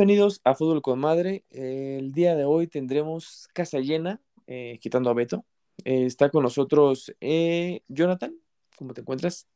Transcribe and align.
Bienvenidos 0.00 0.40
a 0.44 0.54
Fútbol 0.54 0.80
con 0.80 0.98
Madre. 0.98 1.44
El 1.50 2.12
día 2.12 2.34
de 2.34 2.46
hoy 2.46 2.66
tendremos 2.66 3.50
casa 3.52 3.80
llena, 3.80 4.18
eh, 4.46 4.78
quitando 4.80 5.10
a 5.10 5.12
Beto. 5.12 5.44
Eh, 5.84 6.06
está 6.06 6.30
con 6.30 6.42
nosotros 6.42 7.14
eh, 7.20 7.82
Jonathan. 7.86 8.34
¿Cómo 8.78 8.94
te 8.94 9.02
encuentras? 9.02 9.46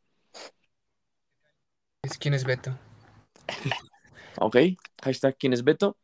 ¿Quién 2.21 2.35
es 2.35 2.45
Beto? 2.45 2.79
ok, 4.39 4.57
hashtag 5.03 5.35
¿Quién 5.39 5.55
es 5.55 5.65
Beto? 5.65 5.97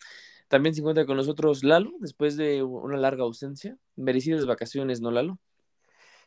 También 0.48 0.74
se 0.74 0.80
encuentra 0.80 1.04
con 1.04 1.18
nosotros 1.18 1.62
Lalo, 1.62 1.92
después 2.00 2.38
de 2.38 2.62
una 2.62 2.96
larga 2.96 3.24
ausencia. 3.24 3.76
Merecidas 3.94 4.46
vacaciones, 4.46 5.02
¿no, 5.02 5.10
Lalo? 5.10 5.38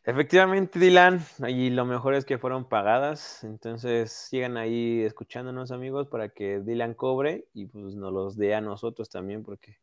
Efectivamente, 0.06 0.80
Dylan, 0.80 1.26
y 1.48 1.70
lo 1.70 1.86
mejor 1.86 2.14
es 2.14 2.26
que 2.26 2.38
fueron 2.38 2.68
pagadas, 2.68 3.42
entonces 3.46 4.12
sigan 4.12 4.58
ahí 4.58 5.02
escuchándonos 5.02 5.72
amigos 5.72 6.10
para 6.10 6.28
que 6.28 6.60
Dylan 6.60 6.94
cobre 6.94 7.48
y 7.54 7.68
pues 7.68 7.96
nos 7.96 8.12
los 8.12 8.36
dé 8.36 8.54
a 8.54 8.60
nosotros 8.60 9.10
también 9.10 9.44
porque 9.44 9.78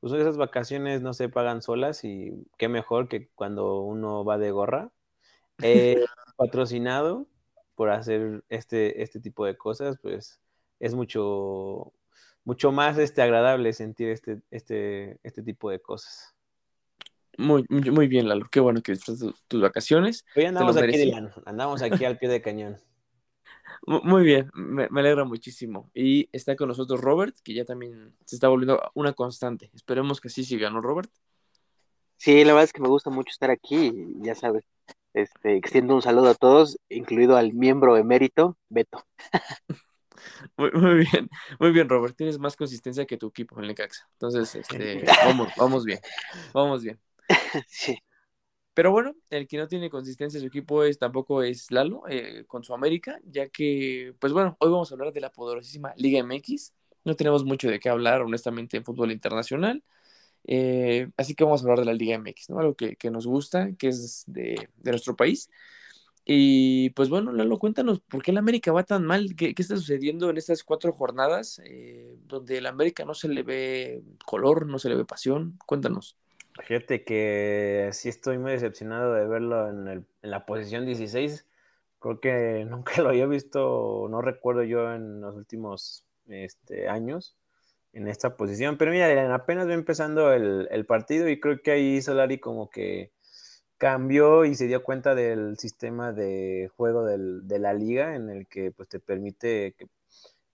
pues 0.00 0.12
esas 0.14 0.36
vacaciones 0.36 1.02
no 1.02 1.14
se 1.14 1.28
pagan 1.28 1.62
solas 1.62 2.02
y 2.04 2.32
qué 2.58 2.68
mejor 2.68 3.08
que 3.08 3.28
cuando 3.36 3.82
uno 3.82 4.24
va 4.24 4.38
de 4.38 4.50
gorra, 4.50 4.90
eh, 5.62 6.04
patrocinado 6.36 7.28
por 7.76 7.90
hacer 7.90 8.42
este, 8.48 9.02
este 9.02 9.20
tipo 9.20 9.46
de 9.46 9.56
cosas, 9.56 9.98
pues 10.02 10.40
es 10.80 10.94
mucho, 10.94 11.92
mucho 12.44 12.72
más 12.72 12.98
este, 12.98 13.22
agradable 13.22 13.72
sentir 13.72 14.08
este, 14.08 14.42
este, 14.50 15.20
este 15.22 15.42
tipo 15.44 15.70
de 15.70 15.80
cosas. 15.80 16.34
Muy, 17.40 17.64
muy 17.68 18.06
bien, 18.06 18.28
Lalo. 18.28 18.48
Qué 18.50 18.60
bueno 18.60 18.82
que 18.82 18.92
disfrutas 18.92 19.34
tus 19.48 19.60
vacaciones. 19.60 20.24
Hoy 20.36 20.44
andamos 20.44 20.76
aquí, 20.76 21.12
Andamos 21.46 21.82
aquí 21.82 22.04
al 22.04 22.18
pie 22.18 22.28
de 22.28 22.42
cañón. 22.42 22.76
Muy 23.86 24.24
bien, 24.24 24.50
me, 24.54 24.88
alegra 24.94 25.24
muchísimo. 25.24 25.90
Y 25.94 26.28
está 26.32 26.56
con 26.56 26.68
nosotros 26.68 27.00
Robert, 27.00 27.36
que 27.42 27.54
ya 27.54 27.64
también 27.64 28.14
se 28.24 28.36
está 28.36 28.48
volviendo 28.48 28.80
una 28.94 29.12
constante. 29.12 29.70
Esperemos 29.74 30.20
que 30.20 30.28
así 30.28 30.44
siga, 30.44 30.70
¿no, 30.70 30.80
Robert? 30.80 31.10
Sí, 32.16 32.44
la 32.44 32.52
verdad 32.52 32.64
es 32.64 32.72
que 32.72 32.82
me 32.82 32.88
gusta 32.88 33.10
mucho 33.10 33.30
estar 33.30 33.50
aquí. 33.50 33.92
Ya 34.16 34.34
sabes, 34.34 34.64
este, 35.14 35.56
extiendo 35.56 35.94
un 35.94 36.02
saludo 36.02 36.28
a 36.28 36.34
todos, 36.34 36.78
incluido 36.88 37.36
al 37.36 37.54
miembro 37.54 37.96
emérito, 37.96 38.56
Beto. 38.68 39.04
Muy, 40.58 41.06
bien, 41.10 41.30
muy 41.58 41.70
bien, 41.70 41.88
Robert. 41.88 42.14
Tienes 42.14 42.38
más 42.38 42.54
consistencia 42.54 43.06
que 43.06 43.16
tu 43.16 43.28
equipo 43.28 43.58
en 43.58 43.68
Necaxa. 43.68 44.06
Entonces, 44.12 44.54
este, 44.54 45.02
vamos, 45.24 45.48
vamos 45.56 45.84
bien, 45.86 45.98
vamos 46.52 46.82
bien. 46.82 47.00
sí. 47.68 47.98
Pero 48.74 48.92
bueno, 48.92 49.14
el 49.30 49.46
que 49.48 49.58
no 49.58 49.68
tiene 49.68 49.90
consistencia 49.90 50.38
en 50.38 50.42
su 50.42 50.48
equipo 50.48 50.84
es 50.84 50.98
tampoco 50.98 51.42
es 51.42 51.70
Lalo 51.70 52.04
eh, 52.08 52.44
con 52.46 52.64
su 52.64 52.72
América, 52.72 53.20
ya 53.24 53.48
que, 53.48 54.14
pues 54.20 54.32
bueno, 54.32 54.56
hoy 54.60 54.70
vamos 54.70 54.90
a 54.90 54.94
hablar 54.94 55.12
de 55.12 55.20
la 55.20 55.32
poderosísima 55.32 55.92
Liga 55.96 56.20
MX. 56.20 56.72
No 57.04 57.14
tenemos 57.16 57.44
mucho 57.44 57.68
de 57.68 57.78
qué 57.80 57.88
hablar, 57.88 58.22
honestamente, 58.22 58.76
en 58.76 58.84
fútbol 58.84 59.12
internacional. 59.12 59.82
Eh, 60.44 61.10
así 61.16 61.34
que 61.34 61.44
vamos 61.44 61.60
a 61.60 61.64
hablar 61.64 61.80
de 61.80 61.86
la 61.86 61.94
Liga 61.94 62.18
MX, 62.18 62.50
¿no? 62.50 62.60
Algo 62.60 62.74
que, 62.76 62.96
nos 63.10 63.26
gusta, 63.26 63.72
que 63.76 63.88
es 63.88 64.24
de, 64.26 64.70
nuestro 64.84 65.16
país. 65.16 65.50
Y 66.24 66.90
pues 66.90 67.08
bueno, 67.08 67.32
Lalo, 67.32 67.58
cuéntanos, 67.58 68.00
¿por 68.00 68.22
qué 68.22 68.32
la 68.32 68.40
América 68.40 68.72
va 68.72 68.84
tan 68.84 69.04
mal? 69.04 69.34
¿Qué, 69.36 69.54
está 69.56 69.76
sucediendo 69.76 70.30
en 70.30 70.38
estas 70.38 70.62
cuatro 70.64 70.92
jornadas 70.92 71.60
eh, 71.64 72.16
donde 72.26 72.60
la 72.60 72.70
América 72.70 73.04
no 73.04 73.14
se 73.14 73.28
le 73.28 73.42
ve 73.42 74.02
color, 74.26 74.66
no 74.66 74.78
se 74.78 74.88
le 74.90 74.96
ve 74.96 75.04
pasión? 75.04 75.58
Cuéntanos. 75.66 76.19
Fíjate 76.62 77.04
que 77.04 77.90
sí 77.92 78.08
estoy 78.08 78.38
muy 78.38 78.52
decepcionado 78.52 79.14
de 79.14 79.26
verlo 79.26 79.68
en, 79.68 80.06
la 80.22 80.46
posición 80.46 80.86
16. 80.86 81.46
Creo 81.98 82.20
que 82.20 82.64
nunca 82.68 83.02
lo 83.02 83.10
había 83.10 83.26
visto, 83.26 84.06
no 84.10 84.22
recuerdo 84.22 84.62
yo 84.62 84.92
en 84.92 85.20
los 85.20 85.34
últimos 85.34 86.04
este, 86.28 86.88
años 86.88 87.36
en 87.92 88.08
esta 88.08 88.36
posición. 88.36 88.78
Pero 88.78 88.92
mira, 88.92 89.34
apenas 89.34 89.68
va 89.68 89.74
empezando 89.74 90.32
el, 90.32 90.86
partido 90.86 91.28
y 91.28 91.40
creo 91.40 91.60
que 91.62 91.72
ahí 91.72 92.02
Solari 92.02 92.38
como 92.38 92.70
que 92.70 93.12
cambió 93.78 94.44
y 94.44 94.54
se 94.54 94.66
dio 94.66 94.82
cuenta 94.82 95.14
del 95.14 95.58
sistema 95.58 96.12
de 96.12 96.70
juego 96.76 97.04
de 97.04 97.58
la 97.58 97.72
liga 97.72 98.14
en 98.14 98.28
el 98.30 98.46
que 98.46 98.72
pues 98.72 98.88
te 98.88 99.00
permite 99.00 99.74
que 99.78 99.88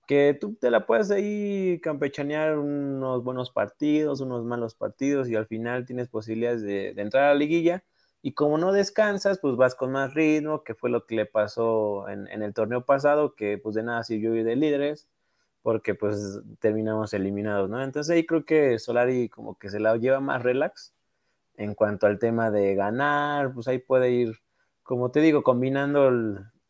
que 0.07 0.37
tú 0.41 0.55
te 0.55 0.71
la 0.71 0.87
puedes 0.87 1.11
ahí 1.11 1.81
campechanear 1.83 2.59
unos 2.59 3.25
buenos 3.25 3.51
partidos, 3.51 4.21
unos 4.21 4.45
malos 4.45 4.75
partidos 4.75 5.29
y 5.29 5.37
al 5.37 5.47
final 5.47 5.85
tienes 5.85 6.09
posibilidades 6.09 6.63
de, 6.63 6.91
entrar 6.97 7.25
a 7.25 7.29
la 7.29 7.35
liguilla. 7.35 7.85
Y 8.23 8.33
como 8.33 8.59
no 8.59 8.73
descansas, 8.73 9.39
pues 9.41 9.57
vas 9.57 9.75
con 9.75 9.93
más 9.93 10.15
ritmo, 10.15 10.65
que 10.65 10.75
fue 10.75 10.91
lo 10.91 11.07
que 11.07 11.17
le 11.17 11.27
pasó 11.27 12.09
en, 12.09 12.29
el 12.43 12.55
torneo 12.55 12.85
pasado, 12.85 13.35
que 13.35 13.59
pues 13.59 13.75
de 13.75 13.83
nada 13.85 14.03
sirvió 14.05 14.35
ir 14.35 14.45
de 14.45 14.57
líderes, 14.57 15.09
porque 15.63 15.95
pues 15.95 16.41
terminamos 16.61 17.13
eliminados, 17.15 17.69
¿no? 17.71 17.83
Entonces 17.83 18.15
ahí 18.15 18.27
creo 18.27 18.45
que 18.45 18.79
Solari 18.79 19.29
como 19.29 19.59
que 19.59 19.71
se 19.71 19.81
la 19.81 19.97
lleva 19.97 20.21
más 20.21 20.43
relax 20.43 20.95
en 21.57 21.75
cuanto 21.75 22.07
al 22.07 22.19
tema 22.19 22.51
de 22.51 22.75
ganar, 22.75 23.53
pues 23.55 23.69
ahí 23.69 23.79
puede 23.79 24.11
ir, 24.11 24.39
como 24.83 25.11
te 25.11 25.21
digo, 25.21 25.43
combinando 25.43 26.11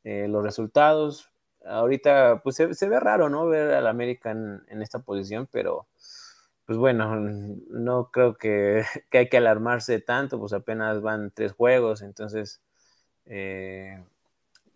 eh, 0.04 0.28
los 0.28 0.44
resultados, 0.44 1.30
ahorita 1.68 2.42
pues 2.42 2.56
se, 2.56 2.88
ve 2.88 3.00
raro, 3.00 3.28
¿no? 3.28 3.46
Ver 3.46 3.74
al 3.74 3.86
América 3.86 4.30
en, 4.30 4.82
esta 4.82 5.00
posición, 5.00 5.48
pero 5.50 5.86
pues 6.66 6.78
bueno, 6.78 7.16
no 7.16 8.10
creo 8.10 8.34
que, 8.38 8.84
hay 9.12 9.28
que 9.28 9.36
alarmarse 9.36 10.00
tanto, 10.00 10.38
pues 10.38 10.52
apenas 10.52 11.00
van 11.02 11.30
tres 11.32 11.52
juegos, 11.52 12.02
entonces, 12.02 12.60
eh, 13.26 14.04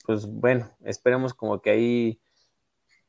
pues 0.06 0.26
bueno, 0.26 0.70
esperemos 0.84 1.34
como 1.34 1.60
que 1.60 1.70
ahí 1.70 2.20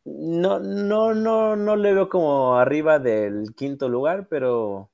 no, 0.03 0.59
no, 0.59 1.13
no, 1.13 1.55
no 1.55 1.75
le 1.75 1.93
veo 1.93 2.09
como 2.09 2.57
arriba 2.57 2.99
del 2.99 3.53
quinto 3.55 3.89
lugar, 3.89 4.27
pero 4.29 4.89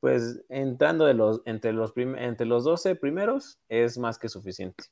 pues 0.00 0.40
entrando 0.48 1.06
de 1.06 1.14
los, 1.14 1.42
entre, 1.44 1.72
los 1.72 1.92
entre 1.96 2.46
los 2.46 2.64
12 2.64 2.96
primeros 2.96 3.58
es 3.68 3.98
más 3.98 4.18
que 4.18 4.28
suficiente. 4.28 4.84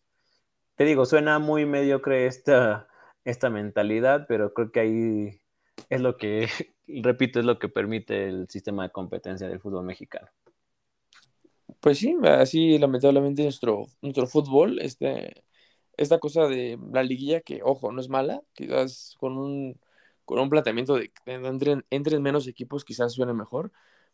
Te 0.77 0.85
digo, 0.85 1.07
suena 1.07 1.39
muy 1.39 1.65
mediocre 1.67 2.27
esta, 2.27 2.89
esta 3.27 3.51
mentalidad, 3.51 4.27
pero 4.29 4.55
creo 4.55 4.71
que 4.71 4.81
ahí 4.81 5.41
es 5.91 6.01
lo 6.01 6.17
que, 6.17 6.49
repito, 6.87 7.41
es 7.41 7.45
lo 7.45 7.59
que 7.59 7.69
permite 7.69 8.29
el 8.29 8.49
sistema 8.49 8.85
de 8.85 8.93
competencia 8.93 9.49
del 9.49 9.61
fútbol 9.61 9.85
mexicano. 9.85 10.29
Pues 11.81 11.99
sí, 11.99 12.17
así 12.25 12.79
lamentablemente 12.79 13.43
nuestro, 13.43 13.87
nuestro 14.01 14.29
fútbol, 14.29 14.79
este, 14.81 15.45
esta 15.97 16.19
cosa 16.19 16.47
de 16.47 16.79
la 16.93 17.03
liguilla, 17.03 17.41
que 17.41 17.61
ojo, 17.65 17.91
no 17.91 18.01
es 18.01 18.09
mala, 18.09 18.43
quizás 18.55 19.17
con 19.19 19.37
un, 19.37 19.79
con 20.25 20.39
un 20.39 20.49
planteamiento 20.49 20.95
de 20.95 21.09
que 21.09 21.33
entren, 21.91 22.23
menos 22.23 22.47
equipos 22.47 22.85
quizás 22.85 23.13
suene 23.13 23.35
mejor, 23.35 23.73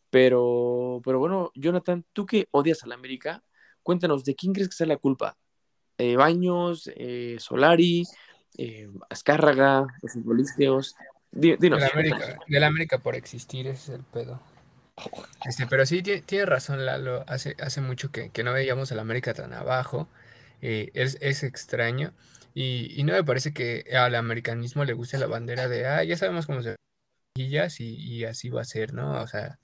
pero, 0.09 1.03
pero 1.05 1.19
bueno, 1.19 1.53
Jonathan, 1.55 2.05
tú 2.15 2.25
que 2.25 2.49
odias 2.51 2.83
a 2.83 2.87
la 2.87 2.95
América, 2.95 3.45
cuéntanos, 3.83 4.25
¿de 4.25 4.35
quién 4.35 4.55
crees 4.55 4.71
que 4.71 4.77
sea 4.77 4.87
la 4.87 4.97
culpa? 4.97 5.37
Eh, 5.99 6.17
¿Baños, 6.17 6.91
eh, 6.97 7.37
Solari, 7.39 8.05
eh, 8.59 8.91
Azcárraga, 9.09 9.87
los 10.03 10.13
futbolistas. 10.13 10.95
La, 11.33 11.89
América, 11.93 12.39
de 12.47 12.61
la 12.61 12.67
América 12.67 12.99
por 12.99 13.15
existir, 13.15 13.67
ese 13.67 13.93
es 13.93 13.99
el 13.99 14.05
pedo. 14.05 14.41
Este, 15.47 15.67
pero 15.67 15.87
sí, 15.87 16.03
tiene, 16.03 16.45
razón 16.45 16.85
Lalo, 16.85 17.25
hace, 17.27 17.57
hace 17.61 17.81
mucho 17.81 18.11
que, 18.13 18.31
no 18.45 18.53
veíamos 18.53 18.93
a 18.93 18.95
la 18.95 19.03
América 19.03 19.33
tan 19.33 19.55
abajo, 19.55 20.09
eh, 20.61 20.91
es, 20.95 21.43
extraño, 21.43 22.13
y, 22.55 23.03
no 23.05 23.15
me 23.15 23.25
parece 23.25 23.55
que 23.55 23.85
al 23.97 24.15
americanismo 24.15 24.85
le 24.85 24.93
guste 24.93 25.19
la 25.19 25.27
bandera 25.27 25.69
de, 25.69 25.87
ah, 25.87 26.05
ya 26.05 26.17
sabemos 26.17 26.47
cómo 26.47 26.63
se 26.63 26.77
y, 27.35 27.47
y 27.47 28.25
así 28.25 28.51
va 28.51 28.61
a 28.61 28.65
ser, 28.65 28.93
¿no? 28.93 29.23
O 29.23 29.27
sea, 29.27 29.59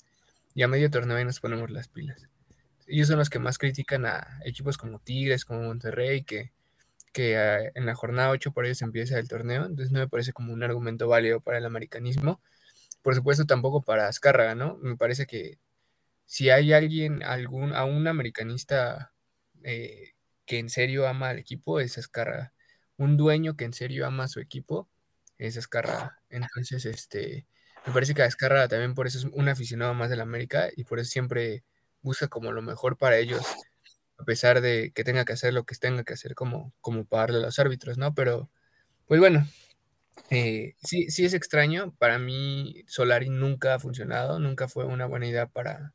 ya 0.55 0.69
medio 0.69 0.91
torneo 0.91 1.21
y 1.21 1.25
nos 1.25 1.41
ponemos 1.41 1.71
las 1.71 1.89
pilas. 1.89 2.29
Ellos 2.87 3.09
son 3.09 3.19
los 3.19 3.29
que 3.29 3.39
más 3.39 3.59
critican 3.59 4.07
a 4.07 4.41
equipos 4.45 4.79
como 4.79 5.01
Tigres, 5.01 5.45
como 5.45 5.63
Monterrey, 5.65 6.25
que, 6.25 6.53
que 7.13 7.37
ah, 7.37 7.71
en 7.75 7.87
la 7.87 7.95
jornada 7.95 8.31
8 8.31 8.53
por 8.53 8.67
ellos 8.67 8.83
empieza 8.83 9.19
el 9.19 9.29
torneo, 9.29 9.67
entonces 9.67 9.93
no 9.93 10.01
me 10.01 10.09
parece 10.09 10.33
como 10.33 10.53
un 10.53 10.63
argumento 10.63 11.09
válido 11.09 11.41
para 11.41 11.59
el 11.59 11.67
americanismo. 11.67 12.41
Por 13.03 13.15
supuesto, 13.15 13.47
tampoco 13.47 13.83
para 13.83 14.09
Azcárraga, 14.09 14.55
¿no? 14.55 14.77
Me 14.79 14.97
parece 14.97 15.27
que 15.27 15.59
si 16.27 16.51
hay 16.51 16.73
alguien, 16.73 17.23
algún, 17.23 17.75
a 17.75 17.85
un 17.85 18.07
americanista 18.09 19.13
eh, 19.65 20.15
que 20.47 20.59
en 20.59 20.71
serio 20.71 21.09
ama 21.09 21.31
al 21.31 21.39
equipo, 21.39 21.81
es 21.81 21.99
Azcárraga. 21.99 22.53
Un 22.97 23.17
dueño 23.17 23.57
que 23.57 23.65
en 23.65 23.73
serio 23.73 24.07
ama 24.07 24.25
a 24.25 24.29
su 24.29 24.41
equipo 24.41 24.89
es 25.39 25.57
Azcárraga. 25.57 26.21
Entonces, 26.31 26.85
este, 26.87 27.47
me 27.87 27.93
parece 27.93 28.15
que 28.15 28.23
Azcárraga 28.23 28.69
también 28.69 28.95
por 28.95 29.07
eso 29.07 29.19
es 29.19 29.25
un 29.25 29.49
aficionado 29.49 29.95
más 29.95 30.11
del 30.11 30.21
América 30.21 30.69
y 30.77 30.85
por 30.85 30.99
eso 30.99 31.11
siempre 31.11 31.65
busca 32.03 32.29
como 32.29 32.53
lo 32.53 32.63
mejor 32.63 32.97
para 32.97 33.19
ellos 33.19 33.43
a 34.19 34.25
pesar 34.25 34.61
de 34.61 34.93
que 34.95 35.05
tenga 35.05 35.25
que 35.25 35.33
hacer 35.33 35.55
lo 35.55 35.65
que 35.65 35.75
tenga 35.77 36.05
que 36.05 36.15
hacer 36.15 36.35
como, 36.35 36.73
como 36.81 37.05
pagarle 37.05 37.39
a 37.39 37.43
los 37.43 37.59
árbitros, 37.59 37.99
¿no? 37.99 38.15
Pero, 38.15 38.51
pues 39.07 39.21
bueno, 39.21 39.47
eh, 40.31 40.75
sí, 40.83 41.11
sí 41.11 41.25
es 41.25 41.35
extraño. 41.35 41.95
Para 41.99 42.19
mí, 42.19 42.85
Solari 42.87 43.31
nunca 43.31 43.75
ha 43.75 43.79
funcionado, 43.79 44.39
nunca 44.39 44.69
fue 44.69 44.85
una 44.85 45.07
buena 45.07 45.29
idea 45.29 45.47
para, 45.47 45.95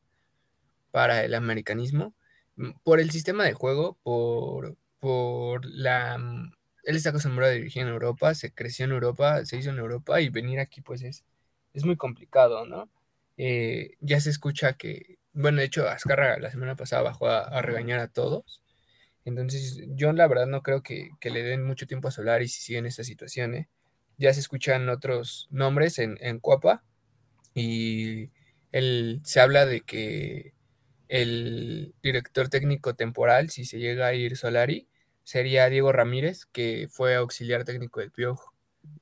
para 0.91 1.23
el 1.25 1.35
americanismo. 1.35 2.15
Mm, 2.55 2.71
por 2.83 2.99
el 2.99 3.11
sistema 3.11 3.43
de 3.45 3.53
juego, 3.53 3.97
por, 4.03 4.77
por 4.99 5.65
la... 5.65 6.17
Mm, 6.17 6.53
él 6.85 6.95
está 6.95 7.09
acostumbrado 7.09 7.51
a 7.51 7.55
dirigir 7.55 7.83
en 7.83 7.89
Europa, 7.89 8.33
se 8.35 8.53
creció 8.53 8.85
en 8.85 8.91
Europa, 8.91 9.45
se 9.45 9.57
hizo 9.57 9.69
en 9.69 9.79
Europa 9.79 10.21
y 10.21 10.29
venir 10.29 10.59
aquí 10.59 10.81
pues 10.81 11.01
es, 11.03 11.23
es 11.73 11.85
muy 11.85 11.97
complicado, 11.97 12.65
¿no? 12.65 12.89
Eh, 13.37 13.97
ya 14.01 14.19
se 14.19 14.29
escucha 14.29 14.73
que, 14.73 15.17
bueno, 15.33 15.59
de 15.59 15.65
hecho, 15.65 15.88
Azcárraga 15.89 16.39
la 16.39 16.51
semana 16.51 16.75
pasada 16.75 17.01
bajó 17.01 17.27
a, 17.27 17.62
regañar 17.62 18.00
a 18.00 18.07
todos. 18.07 18.62
Entonces, 19.25 19.81
yo 19.89 20.12
la 20.13 20.27
verdad 20.27 20.47
no 20.47 20.62
creo 20.62 20.83
que, 20.83 21.12
le 21.24 21.44
den 21.44 21.65
mucho 21.65 21.88
tiempo 21.88 22.07
a 22.09 22.12
Solari 22.12 22.47
si 22.47 22.62
sigue 22.62 22.80
en 22.80 22.85
esta 22.85 23.03
situación. 23.03 23.68
Ya 24.18 24.33
se 24.33 24.39
escuchan 24.41 24.89
otros 24.89 25.47
nombres 25.51 26.00
en, 26.00 26.18
en 26.21 26.39
Cuapa 26.39 26.83
y 27.53 28.30
el, 28.71 29.21
se 29.24 29.39
habla 29.39 29.65
de 29.65 29.81
que 29.81 30.53
el 31.07 31.94
director 32.03 32.50
técnico 32.50 32.95
temporal, 32.95 33.50
si 33.50 33.65
se 33.65 33.80
llega 33.80 34.07
a 34.07 34.13
ir 34.13 34.38
Solari, 34.38 34.88
sería 35.24 35.69
Diego 35.69 35.91
Ramírez, 35.91 36.45
que 36.47 36.88
fue 36.91 37.15
auxiliar 37.15 37.63
técnico 37.65 38.00
del 38.00 38.12
Piojo, 38.12 38.53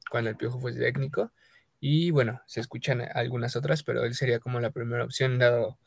cuando 0.10 0.30
el 0.30 0.38
Piojo 0.38 0.60
fue 0.60 0.74
técnico. 0.74 1.32
Y 1.80 2.12
bueno, 2.12 2.42
se 2.48 2.60
escuchan 2.60 3.02
algunas 3.02 3.56
otras, 3.56 3.84
pero 3.84 4.04
él 4.06 4.14
sería 4.14 4.40
como 4.40 4.60
la 4.60 4.72
primera 4.72 5.04
opción, 5.04 5.40
dado 5.40 5.80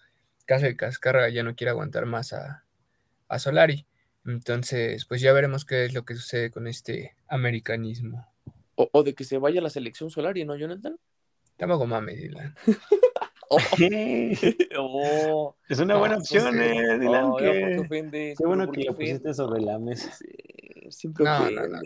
caso 0.44 0.66
de 0.66 0.76
Cascarra 0.76 1.28
ya 1.28 1.42
no 1.42 1.54
quiere 1.54 1.70
aguantar 1.70 2.06
más 2.06 2.32
a, 2.32 2.64
a 3.28 3.38
Solari. 3.38 3.86
Entonces, 4.26 5.04
pues 5.04 5.20
ya 5.20 5.32
veremos 5.32 5.64
qué 5.64 5.84
es 5.84 5.94
lo 5.94 6.04
que 6.04 6.14
sucede 6.14 6.50
con 6.50 6.66
este 6.66 7.14
americanismo. 7.28 8.26
O, 8.76 9.02
de 9.02 9.14
que 9.14 9.24
se 9.24 9.38
vaya 9.38 9.60
a 9.60 9.62
la 9.62 9.70
selección 9.70 10.10
Solari, 10.10 10.44
¿no, 10.44 10.56
Jonathan? 10.56 10.98
Tampoco 11.56 11.86
mames, 11.86 12.20
Dylan. 12.20 12.54
Oh. 14.76 15.54
Es 15.68 15.78
una 15.78 15.96
buena 15.96 16.16
pues, 16.16 16.32
opción, 16.32 16.60
eh, 16.60 16.98
Dylan. 16.98 17.24
Oh, 17.24 17.36
qué 17.36 18.34
bueno 18.44 18.70
que 18.72 18.84
lo 18.84 18.96
pusiste 18.96 19.32
sobre 19.32 19.60
la 19.60 19.78
mesa. 19.78 20.10
no, 21.18 21.50
no, 21.50 21.50
no, 21.50 21.68
no, 21.68 21.80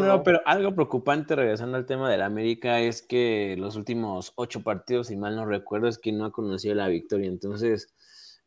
no, 0.00 0.22
pero 0.22 0.40
algo 0.44 0.74
preocupante 0.74 1.34
regresando 1.36 1.76
al 1.76 1.86
tema 1.86 2.10
del 2.10 2.22
América 2.22 2.80
es 2.80 3.02
que 3.02 3.56
los 3.58 3.76
últimos 3.76 4.32
ocho 4.36 4.62
partidos, 4.62 5.08
si 5.08 5.16
mal 5.16 5.36
no 5.36 5.44
recuerdo, 5.44 5.88
es 5.88 5.98
que 5.98 6.12
no 6.12 6.26
ha 6.26 6.32
conocido 6.32 6.74
la 6.74 6.88
victoria. 6.88 7.28
Entonces, 7.28 7.94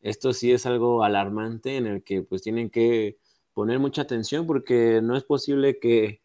esto 0.01 0.33
sí 0.33 0.51
es 0.51 0.65
algo 0.65 1.03
alarmante 1.03 1.77
en 1.77 1.87
el 1.87 2.03
que 2.03 2.21
pues 2.21 2.41
tienen 2.41 2.69
que 2.69 3.17
poner 3.53 3.79
mucha 3.79 4.03
atención 4.03 4.47
porque 4.47 5.01
no 5.03 5.15
es 5.17 5.23
posible 5.23 5.79
que 5.79 6.21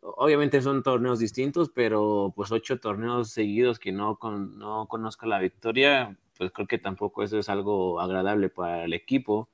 obviamente 0.00 0.62
son 0.62 0.82
torneos 0.82 1.18
distintos, 1.18 1.70
pero 1.74 2.32
pues 2.34 2.50
ocho 2.52 2.78
torneos 2.80 3.30
seguidos 3.30 3.78
que 3.78 3.92
no, 3.92 4.16
con, 4.16 4.58
no 4.58 4.86
conozca 4.86 5.26
la 5.26 5.38
victoria, 5.38 6.16
pues 6.36 6.52
creo 6.52 6.66
que 6.66 6.78
tampoco 6.78 7.22
eso 7.22 7.38
es 7.38 7.48
algo 7.48 8.00
agradable 8.00 8.48
para 8.48 8.84
el 8.84 8.94
equipo. 8.94 9.48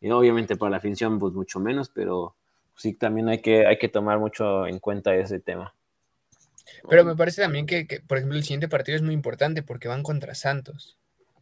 Y 0.00 0.10
obviamente 0.10 0.56
para 0.56 0.70
la 0.70 0.76
afición, 0.78 1.18
pues 1.18 1.34
mucho 1.34 1.60
menos, 1.60 1.90
pero 1.90 2.34
sí 2.80 2.94
también 2.94 3.28
hay 3.28 3.40
que, 3.40 3.66
hay 3.66 3.78
que 3.78 3.88
tomar 3.88 4.18
mucho 4.18 4.66
en 4.66 4.78
cuenta 4.78 5.14
ese 5.14 5.38
tema. 5.38 5.74
Pero 6.88 7.04
me 7.04 7.14
parece 7.14 7.42
también 7.42 7.66
que, 7.66 8.02
por 8.06 8.18
ejemplo, 8.18 8.38
el 8.38 8.44
siguiente 8.44 8.68
partido 8.68 8.96
es 8.96 9.02
muy 9.02 9.12
importante 9.12 9.62
porque 9.62 9.88
van 9.88 10.02
contra 10.02 10.34
Santos. 10.34 10.96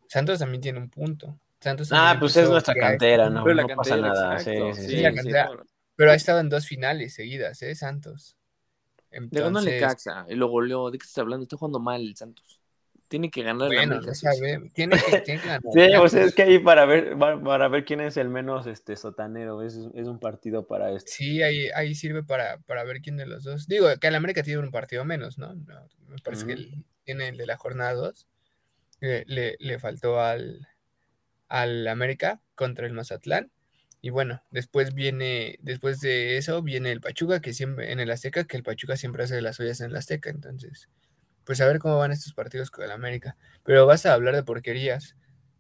Santos 0.09 0.41
también 0.41 0.61
tiene 0.61 0.79
un 0.79 0.91
punto. 0.91 1.39
Santos 1.61 1.91
ah, 1.93 2.17
pues 2.19 2.37
es 2.37 2.49
nuestra 2.49 2.75
cantera, 2.75 3.31
no, 3.31 3.45
no 3.45 3.67
pasa 3.77 3.97
nada. 3.97 4.39
Sí, 4.39 4.53
sí, 4.75 5.03
pero 5.97 6.13
ha 6.13 6.15
estado 6.15 6.41
en 6.41 6.49
dos 6.49 6.67
finales 6.67 7.15
seguidas, 7.15 7.61
¿eh? 7.63 7.75
Santos. 7.75 8.37
Le 9.11 9.41
ganó 9.41 9.61
le 9.61 9.81
Caxa 9.81 10.27
y 10.29 10.35
lo 10.35 10.49
goleó. 10.49 10.91
¿De 10.91 10.99
qué 10.99 11.05
estás 11.05 11.19
hablando? 11.19 11.45
Está 11.45 11.57
jugando 11.57 11.81
mal 11.81 12.01
el 12.01 12.17
Santos. 12.17 12.61
Tiene 13.09 13.31
que 13.31 13.43
ganar 13.43 13.69
bueno, 13.69 14.01
la 14.01 14.13
tiene, 14.75 14.97
que, 14.97 15.21
tiene 15.25 15.41
que 15.41 15.47
ganar. 15.47 15.63
sí, 15.73 15.81
pues 15.99 16.15
es 16.15 16.35
que 16.35 16.43
ahí 16.43 16.59
para 16.59 16.85
ver, 16.85 17.17
para 17.19 17.69
ver 17.69 17.85
quién 17.85 18.01
es 18.01 18.19
el 18.19 18.29
menos 18.29 18.67
este 18.67 18.97
sotanero, 18.97 19.63
es, 19.63 19.79
es 19.95 20.07
un 20.07 20.19
partido 20.19 20.67
para 20.67 20.93
esto. 20.93 21.11
Sí, 21.15 21.43
ahí, 21.43 21.69
ahí 21.75 21.95
sirve 21.95 22.23
para, 22.23 22.59
para 22.59 22.85
ver 22.85 23.01
quién 23.01 23.17
de 23.17 23.27
los 23.27 23.45
dos. 23.45 23.67
Digo, 23.67 23.89
que 23.99 24.09
el 24.09 24.15
América 24.15 24.43
tiene 24.43 24.61
un 24.61 24.71
partido 24.71 25.05
menos, 25.07 25.39
¿no? 25.39 25.55
me 25.55 26.19
parece 26.23 26.47
que 26.47 26.69
tiene 27.05 27.29
el 27.29 27.39
de 27.39 27.47
la 27.47 27.57
jornada 27.57 27.95
2. 27.95 28.27
le, 29.01 29.57
le, 29.59 29.79
faltó 29.79 30.21
al, 30.21 30.69
al 31.49 31.89
América 31.89 32.43
contra 32.55 32.87
el 32.87 32.93
Mazatlán. 32.93 33.51
Y 34.01 34.11
bueno, 34.11 34.43
después 34.51 34.95
viene, 34.95 35.59
después 35.61 36.01
de 36.01 36.37
eso 36.37 36.63
viene 36.63 36.93
el 36.93 37.01
Pachuca, 37.01 37.41
que 37.41 37.53
siempre, 37.53 37.91
en 37.91 37.99
el 37.99 38.11
Azteca, 38.11 38.45
que 38.45 38.57
el 38.57 38.63
Pachuca 38.63 38.97
siempre 38.97 39.25
hace 39.25 39.43
las 39.43 39.59
ollas 39.59 39.81
en 39.81 39.91
el 39.91 39.97
Azteca, 39.97 40.31
entonces, 40.31 40.89
pues 41.49 41.63
a 41.63 41.67
ver 41.67 41.79
cómo 41.79 41.97
van 41.97 42.13
estos 42.13 42.35
partidos 42.35 42.71
con 42.71 42.85
el 42.85 42.91
América. 42.91 43.35
Pero 43.65 43.87
vas 43.87 44.05
a 44.05 44.13
hablar 44.13 44.37
de 44.37 44.43
porquerías. 44.43 45.17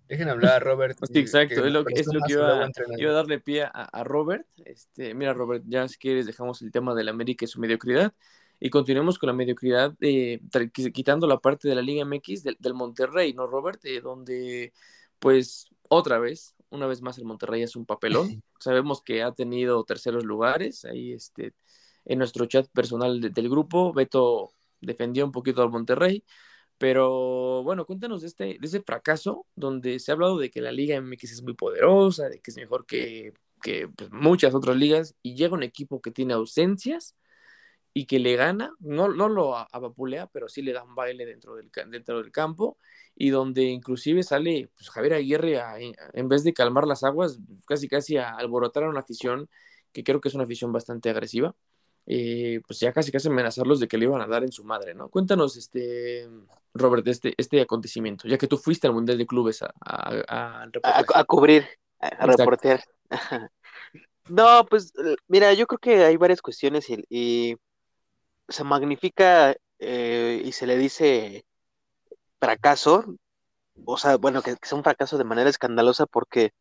Dejen 0.06 0.28
hablar 0.28 0.56
a 0.56 0.58
Robert. 0.58 0.98
Sí, 1.10 1.18
exacto, 1.18 1.64
es 1.64 1.72
lo, 1.72 1.82
que, 1.82 1.94
iba, 2.28 2.62
a 2.62 3.12
darle 3.14 3.40
pie 3.40 3.66
a, 3.72 4.04
Robert. 4.04 4.46
Este, 4.66 5.14
mira, 5.14 5.32
Robert, 5.32 5.64
ya 5.66 5.88
si 5.88 5.96
quieres 5.96 6.26
dejamos 6.26 6.60
el 6.60 6.70
tema 6.72 6.94
del 6.94 7.08
América 7.08 7.46
y 7.46 7.48
su 7.48 7.58
mediocridad 7.58 8.12
y 8.60 8.68
continuemos 8.68 9.18
con 9.18 9.28
la 9.28 9.32
mediocridad, 9.32 9.94
eh, 10.02 10.40
quitando 10.92 11.26
la 11.26 11.38
parte 11.38 11.68
de 11.68 11.74
la 11.74 11.80
Liga 11.80 12.04
MX 12.04 12.42
del, 12.42 12.58
del 12.58 12.74
Monterrey, 12.74 13.32
¿no, 13.32 13.46
Robert? 13.46 13.82
Eh, 13.86 14.02
donde, 14.02 14.74
pues, 15.18 15.70
otra 15.88 16.18
vez, 16.18 16.54
una 16.68 16.86
vez 16.86 17.00
más 17.00 17.16
el 17.16 17.24
Monterrey 17.24 17.62
es 17.62 17.76
un 17.76 17.86
papelón. 17.86 18.42
Sabemos 18.60 19.00
que 19.00 19.22
ha 19.22 19.32
tenido 19.32 19.82
terceros 19.84 20.26
lugares. 20.26 20.84
Ahí 20.84 21.14
este, 21.14 21.54
en 22.04 22.18
nuestro 22.18 22.44
chat 22.44 22.68
personal 22.74 23.32
del 23.32 23.48
grupo, 23.48 23.94
Beto 23.94 24.52
defendió 24.80 25.24
un 25.24 25.32
poquito 25.32 25.62
al 25.62 25.70
Monterrey. 25.70 26.24
Pero 26.78 27.62
bueno, 27.64 27.86
cuéntanos 27.86 28.20
de, 28.20 28.28
este, 28.28 28.44
de 28.44 28.58
ese 28.62 28.82
fracaso 28.82 29.46
donde 29.56 29.98
se 29.98 30.12
ha 30.12 30.14
hablado 30.14 30.38
de 30.38 30.50
que 30.50 30.60
la 30.60 30.72
Liga 30.72 31.00
MX 31.00 31.32
es 31.32 31.42
muy 31.42 31.54
poderosa, 31.54 32.28
de 32.28 32.40
que 32.40 32.50
es 32.52 32.56
mejor 32.56 32.86
que, 32.86 33.34
que 33.62 33.88
pues, 33.88 34.10
muchas 34.12 34.54
otras 34.54 34.76
ligas, 34.76 35.16
y 35.22 35.34
llega 35.34 35.54
un 35.54 35.64
equipo 35.64 36.00
que 36.00 36.12
tiene 36.12 36.34
ausencias 36.34 37.16
y 37.92 38.06
que 38.06 38.20
le 38.20 38.36
gana, 38.36 38.70
no, 38.78 39.08
no 39.08 39.28
lo 39.28 39.56
abapulea, 39.56 40.28
pero 40.28 40.48
sí 40.48 40.62
le 40.62 40.72
da 40.72 40.84
un 40.84 40.94
baile 40.94 41.26
dentro 41.26 41.56
del, 41.56 41.70
dentro 41.90 42.22
del 42.22 42.30
campo 42.30 42.78
y 43.16 43.30
donde 43.30 43.64
inclusive 43.64 44.22
sale 44.22 44.70
pues, 44.76 44.90
Javier 44.90 45.14
Aguirre 45.14 45.60
en 46.12 46.28
vez 46.28 46.44
de 46.44 46.52
calmar 46.52 46.86
las 46.86 47.02
aguas, 47.02 47.40
casi 47.66 47.88
casi 47.88 48.16
a 48.16 48.36
alborotar 48.36 48.84
a 48.84 48.88
una 48.88 49.00
afición 49.00 49.48
que 49.92 50.04
creo 50.04 50.20
que 50.20 50.28
es 50.28 50.34
una 50.36 50.44
afición 50.44 50.70
bastante 50.70 51.10
agresiva, 51.10 51.56
eh, 52.10 52.62
pues 52.66 52.80
ya 52.80 52.90
casi 52.90 53.12
casi 53.12 53.28
amenazarlos 53.28 53.80
de 53.80 53.86
que 53.86 53.98
le 53.98 54.06
iban 54.06 54.22
a 54.22 54.26
dar 54.26 54.42
en 54.42 54.50
su 54.50 54.64
madre, 54.64 54.94
¿no? 54.94 55.10
Cuéntanos, 55.10 55.58
este, 55.58 56.26
Robert, 56.72 57.06
este, 57.06 57.34
este 57.36 57.60
acontecimiento, 57.60 58.26
ya 58.26 58.38
que 58.38 58.46
tú 58.46 58.56
fuiste 58.56 58.86
al 58.86 58.94
Mundial 58.94 59.18
de 59.18 59.26
Clubes 59.26 59.60
a, 59.62 59.74
a, 59.84 60.66
a, 60.82 61.24
cubrir, 61.24 61.68
a, 62.00 62.24
reportear. 62.24 62.82
no, 64.30 64.64
pues 64.70 64.94
mira, 65.26 65.52
yo 65.52 65.66
creo 65.66 65.78
que 65.78 66.04
hay 66.06 66.16
varias 66.16 66.40
cuestiones 66.40 66.86
y, 66.88 67.56
se 68.48 68.64
magnifica 68.64 69.54
eh, 69.78 70.40
y 70.42 70.52
se 70.52 70.66
le 70.66 70.78
dice 70.78 71.44
fracaso, 72.40 73.04
o 73.84 73.98
sea, 73.98 74.16
bueno, 74.16 74.40
que, 74.40 74.56
sea 74.62 74.78
un 74.78 74.84
fracaso 74.84 75.18
de 75.18 75.24
manera 75.24 75.50
escandalosa 75.50 76.06
porque, 76.06 76.52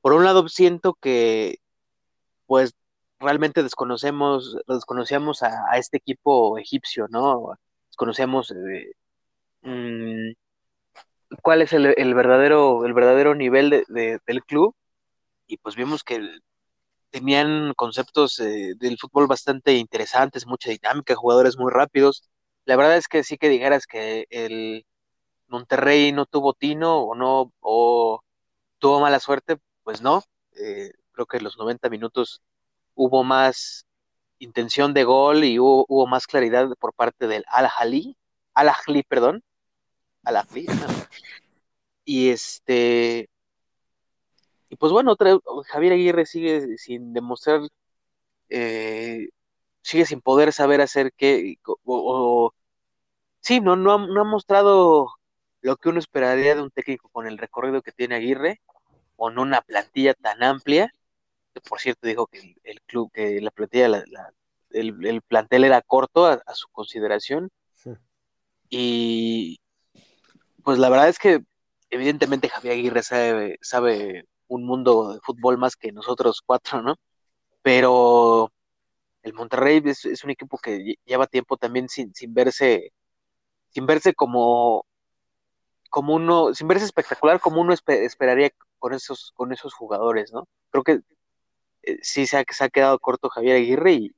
por 0.00 0.12
un 0.12 0.24
lado, 0.24 0.48
siento 0.48 0.94
que, 0.94 1.58
pues, 2.46 2.74
realmente 3.22 3.62
desconocemos, 3.62 4.56
desconocíamos 4.68 5.42
a, 5.42 5.76
este 5.78 5.98
equipo 5.98 6.58
egipcio, 6.58 7.06
¿no? 7.10 7.54
Desconocemos 7.88 8.52
eh, 8.52 8.92
mm, 9.62 10.32
cuál 11.42 11.62
es 11.62 11.72
el, 11.72 12.14
verdadero, 12.14 12.84
el 12.86 12.92
verdadero 12.94 13.34
nivel 13.34 13.84
del 13.88 14.44
club 14.44 14.74
y 15.46 15.58
pues 15.58 15.76
vimos 15.76 16.04
que 16.04 16.20
tenían 17.10 17.74
conceptos 17.74 18.40
eh, 18.40 18.74
del 18.78 18.98
fútbol 18.98 19.26
bastante 19.26 19.74
interesantes, 19.74 20.46
mucha 20.46 20.70
dinámica, 20.70 21.14
jugadores 21.14 21.58
muy 21.58 21.70
rápidos. 21.72 22.30
La 22.64 22.76
verdad 22.76 22.96
es 22.96 23.08
que 23.08 23.24
sí 23.24 23.38
que 23.38 23.48
dijeras 23.48 23.86
que 23.86 24.26
el, 24.30 24.86
Monterrey 25.52 26.12
no 26.12 26.26
tuvo 26.26 26.54
tino 26.54 26.98
o 27.04 27.14
no, 27.14 27.52
o 27.60 28.20
tuvo 28.78 29.00
mala 29.00 29.20
suerte, 29.20 29.58
pues 29.84 30.02
no. 30.02 30.22
Eh, 30.56 30.92
creo 31.12 31.26
que 31.26 31.40
los 31.40 31.58
90 31.58 31.90
minutos 31.90 32.42
hubo 32.94 33.24
más 33.24 33.86
intención 34.38 34.94
de 34.94 35.04
gol 35.04 35.44
y 35.44 35.58
hubo, 35.58 36.06
más 36.06 36.26
claridad 36.26 36.68
por 36.80 36.94
parte 36.94 37.26
del 37.28 37.44
Al-Ahly, 37.48 38.16
Al-Ahly, 38.54 39.02
perdón, 39.04 39.42
Al-Ahly. 40.24 40.66
Y 42.04 42.30
este, 42.30 43.30
y 44.68 44.76
pues 44.76 44.90
bueno, 44.90 45.16
Javier 45.68 45.92
Aguirre 45.92 46.26
sigue 46.26 46.76
sin 46.78 47.12
demostrar, 47.12 47.60
eh, 48.48 49.28
sigue 49.82 50.04
sin 50.06 50.20
poder 50.20 50.52
saber 50.52 50.80
hacer 50.80 51.12
qué, 51.16 51.58
o, 51.84 52.52
sí, 53.40 53.60
no, 53.60 53.76
no 53.76 53.92
ha 53.94 54.24
mostrado 54.24 55.14
lo 55.60 55.76
que 55.76 55.88
uno 55.88 56.00
esperaría 56.00 56.56
de 56.56 56.62
un 56.62 56.70
técnico 56.70 57.08
con 57.10 57.26
el 57.28 57.38
recorrido 57.38 57.82
que 57.82 57.92
tiene 57.92 58.16
Aguirre, 58.16 58.60
con 59.16 59.38
una 59.38 59.62
plantilla 59.62 60.14
tan 60.14 60.42
amplia, 60.42 60.92
por 61.60 61.80
cierto 61.80 62.06
dijo 62.06 62.26
que 62.26 62.56
el, 62.64 62.80
club, 62.82 63.10
que 63.12 63.40
la 63.40 63.50
plantilla, 63.50 64.04
el, 64.70 65.22
plantel 65.22 65.64
era 65.64 65.82
corto 65.82 66.26
a, 66.26 66.54
su 66.54 66.68
consideración. 66.68 67.50
Y 68.70 69.60
pues 70.64 70.78
la 70.78 70.88
verdad 70.88 71.08
es 71.08 71.18
que 71.18 71.40
evidentemente 71.90 72.48
Javier 72.48 72.74
Aguirre 72.74 73.02
sabe, 73.02 73.58
sabe 73.60 74.24
un 74.48 74.64
mundo 74.64 75.14
de 75.14 75.20
fútbol 75.20 75.58
más 75.58 75.76
que 75.76 75.92
nosotros 75.92 76.42
cuatro, 76.44 76.82
¿no? 76.82 76.96
Pero 77.62 78.50
el 79.22 79.34
Monterrey 79.34 79.82
es, 79.84 80.24
un 80.24 80.30
equipo 80.30 80.58
que 80.58 80.96
lleva 81.04 81.26
tiempo 81.26 81.56
también 81.56 81.88
sin, 81.88 82.14
sin 82.14 82.34
verse 82.34 82.92
sin 83.72 83.86
verse 83.86 84.14
como, 84.14 84.86
como 85.90 86.14
uno, 86.14 86.54
sin 86.54 86.68
verse 86.68 86.84
espectacular 86.84 87.40
como 87.40 87.60
uno 87.60 87.74
esperaría 87.74 88.50
con 88.78 88.92
esos, 88.94 89.32
con 89.34 89.52
esos 89.52 89.74
jugadores, 89.74 90.32
¿no? 90.32 90.46
Creo 90.70 90.84
que 90.84 91.00
eh, 91.82 91.98
sí 92.02 92.26
se 92.26 92.38
ha, 92.38 92.44
quedado 92.44 92.98
corto 92.98 93.28
Javier 93.28 93.56
Aguirre 93.56 93.92
y, 93.94 94.12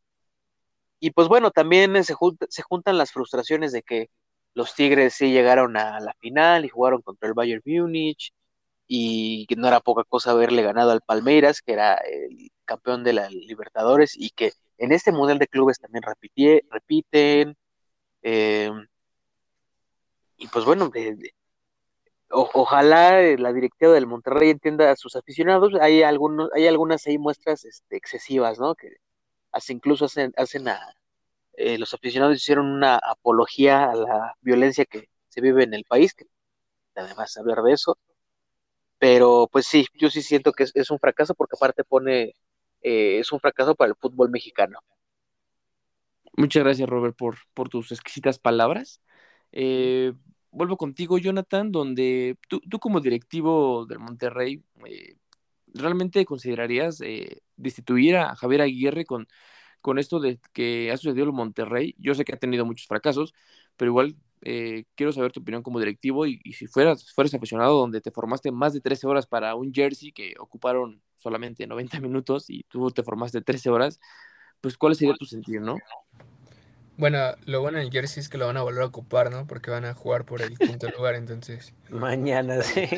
y 1.00 1.10
pues 1.12 1.28
bueno, 1.28 1.50
también 1.50 2.02
se, 2.04 2.14
juntan 2.14 2.98
las 2.98 3.12
frustraciones 3.12 3.72
de 3.72 3.82
que 3.82 4.10
los 4.54 4.74
Tigres 4.74 5.14
sí 5.14 5.32
llegaron 5.32 5.76
a 5.76 6.00
la 6.00 6.14
final 6.20 6.64
y 6.64 6.68
jugaron 6.68 7.02
contra 7.02 7.28
el 7.28 7.34
Bayern 7.34 7.62
Múnich 7.66 8.32
y 8.86 9.46
que 9.46 9.56
no 9.56 9.68
era 9.68 9.80
poca 9.80 10.04
cosa 10.04 10.32
haberle 10.32 10.62
ganado 10.62 10.92
al 10.92 11.02
Palmeiras, 11.02 11.62
que 11.62 11.72
era 11.74 11.94
el 11.96 12.50
campeón 12.64 13.04
de 13.04 13.14
la 13.14 13.28
Libertadores 13.30 14.14
y 14.16 14.30
que 14.30 14.52
en 14.78 14.92
este 14.92 15.12
Mundial 15.12 15.38
de 15.38 15.48
Clubes 15.48 15.78
también 15.78 16.02
repiten. 16.70 17.56
Eh, 18.22 18.70
y 20.36 20.48
pues 20.48 20.64
bueno, 20.64 20.90
ojalá 22.30 23.20
la 23.36 23.52
directiva 23.52 23.92
del 23.92 24.06
Monterrey 24.06 24.50
entienda 24.50 24.90
a 24.90 24.96
sus 24.96 25.16
aficionados. 25.16 25.74
Hay 25.80 26.02
algunos, 26.02 26.50
hay 26.54 26.66
algunas 26.66 27.06
ahí 27.06 27.18
muestras 27.18 27.64
este, 27.64 27.96
excesivas, 27.96 28.58
¿no? 28.58 28.74
Que 28.74 28.88
hasta 29.52 29.72
incluso 29.72 30.06
hacen, 30.06 30.32
hacen 30.36 30.68
a 30.68 30.80
eh, 31.56 31.78
los 31.78 31.94
aficionados 31.94 32.36
hicieron 32.36 32.66
una 32.66 32.96
apología 32.96 33.90
a 33.90 33.94
la 33.94 34.34
violencia 34.40 34.84
que 34.84 35.08
se 35.28 35.40
vive 35.40 35.64
en 35.64 35.74
el 35.74 35.84
país, 35.84 36.14
que 36.14 36.26
además 36.94 37.36
hablar 37.36 37.62
de 37.62 37.72
eso. 37.72 37.98
Pero 38.98 39.48
pues 39.52 39.66
sí, 39.66 39.86
yo 39.94 40.10
sí 40.10 40.22
siento 40.22 40.52
que 40.52 40.64
es, 40.72 40.90
un 40.90 40.98
fracaso 40.98 41.34
porque 41.34 41.56
aparte 41.56 41.84
pone, 41.84 42.34
eh, 42.82 43.18
es 43.20 43.32
un 43.32 43.40
fracaso 43.40 43.74
para 43.74 43.90
el 43.90 43.96
fútbol 43.96 44.30
mexicano. 44.30 44.80
Muchas 46.36 46.64
gracias, 46.64 46.88
Robert, 46.88 47.16
por, 47.16 47.36
por 47.54 47.68
tus 47.68 47.92
exquisitas 47.92 48.38
palabras. 48.38 49.00
Eh, 49.52 50.12
vuelvo 50.54 50.76
contigo, 50.76 51.18
Jonathan, 51.18 51.72
donde 51.72 52.38
tú, 52.48 52.60
tú 52.60 52.78
como 52.78 53.00
directivo 53.00 53.86
del 53.86 53.98
Monterrey, 53.98 54.62
eh, 54.86 55.16
¿realmente 55.74 56.24
considerarías 56.24 57.00
eh, 57.00 57.42
destituir 57.56 58.16
a 58.16 58.36
Javier 58.36 58.62
Aguirre 58.62 59.04
con, 59.04 59.26
con 59.80 59.98
esto 59.98 60.20
de 60.20 60.38
que 60.52 60.90
ha 60.92 60.96
sucedido 60.96 61.28
en 61.28 61.34
Monterrey? 61.34 61.94
Yo 61.98 62.14
sé 62.14 62.24
que 62.24 62.34
ha 62.34 62.38
tenido 62.38 62.64
muchos 62.64 62.86
fracasos, 62.86 63.34
pero 63.76 63.90
igual 63.90 64.16
eh, 64.42 64.84
quiero 64.94 65.12
saber 65.12 65.32
tu 65.32 65.40
opinión 65.40 65.62
como 65.62 65.80
directivo 65.80 66.24
y, 66.26 66.38
si 66.52 66.66
fueras, 66.66 67.12
fueras 67.12 67.34
aficionado 67.34 67.78
donde 67.78 68.00
te 68.00 68.12
formaste 68.12 68.52
más 68.52 68.72
de 68.72 68.80
13 68.80 69.06
horas 69.08 69.26
para 69.26 69.54
un 69.56 69.72
jersey 69.72 70.12
que 70.12 70.34
ocuparon 70.38 71.02
solamente 71.16 71.66
90 71.66 71.98
minutos 72.00 72.48
y 72.48 72.62
tú 72.64 72.90
te 72.90 73.02
formaste 73.02 73.40
13 73.40 73.70
horas, 73.70 73.98
pues 74.60 74.78
¿cuál 74.78 74.94
sería 74.94 75.14
tu 75.14 75.26
sentido, 75.26 75.62
no? 75.62 75.76
Bueno, 76.96 77.18
lo 77.46 77.60
bueno 77.60 77.80
en 77.80 77.90
Jersey 77.90 78.20
es 78.20 78.28
que 78.28 78.38
lo 78.38 78.46
van 78.46 78.56
a 78.56 78.62
volver 78.62 78.82
a 78.82 78.86
ocupar, 78.86 79.30
¿no? 79.30 79.46
Porque 79.46 79.70
van 79.70 79.84
a 79.84 79.94
jugar 79.94 80.24
por 80.24 80.42
el 80.42 80.56
quinto 80.56 80.88
lugar, 80.96 81.16
entonces. 81.16 81.74
Mañana, 81.90 82.62
sí. 82.62 82.88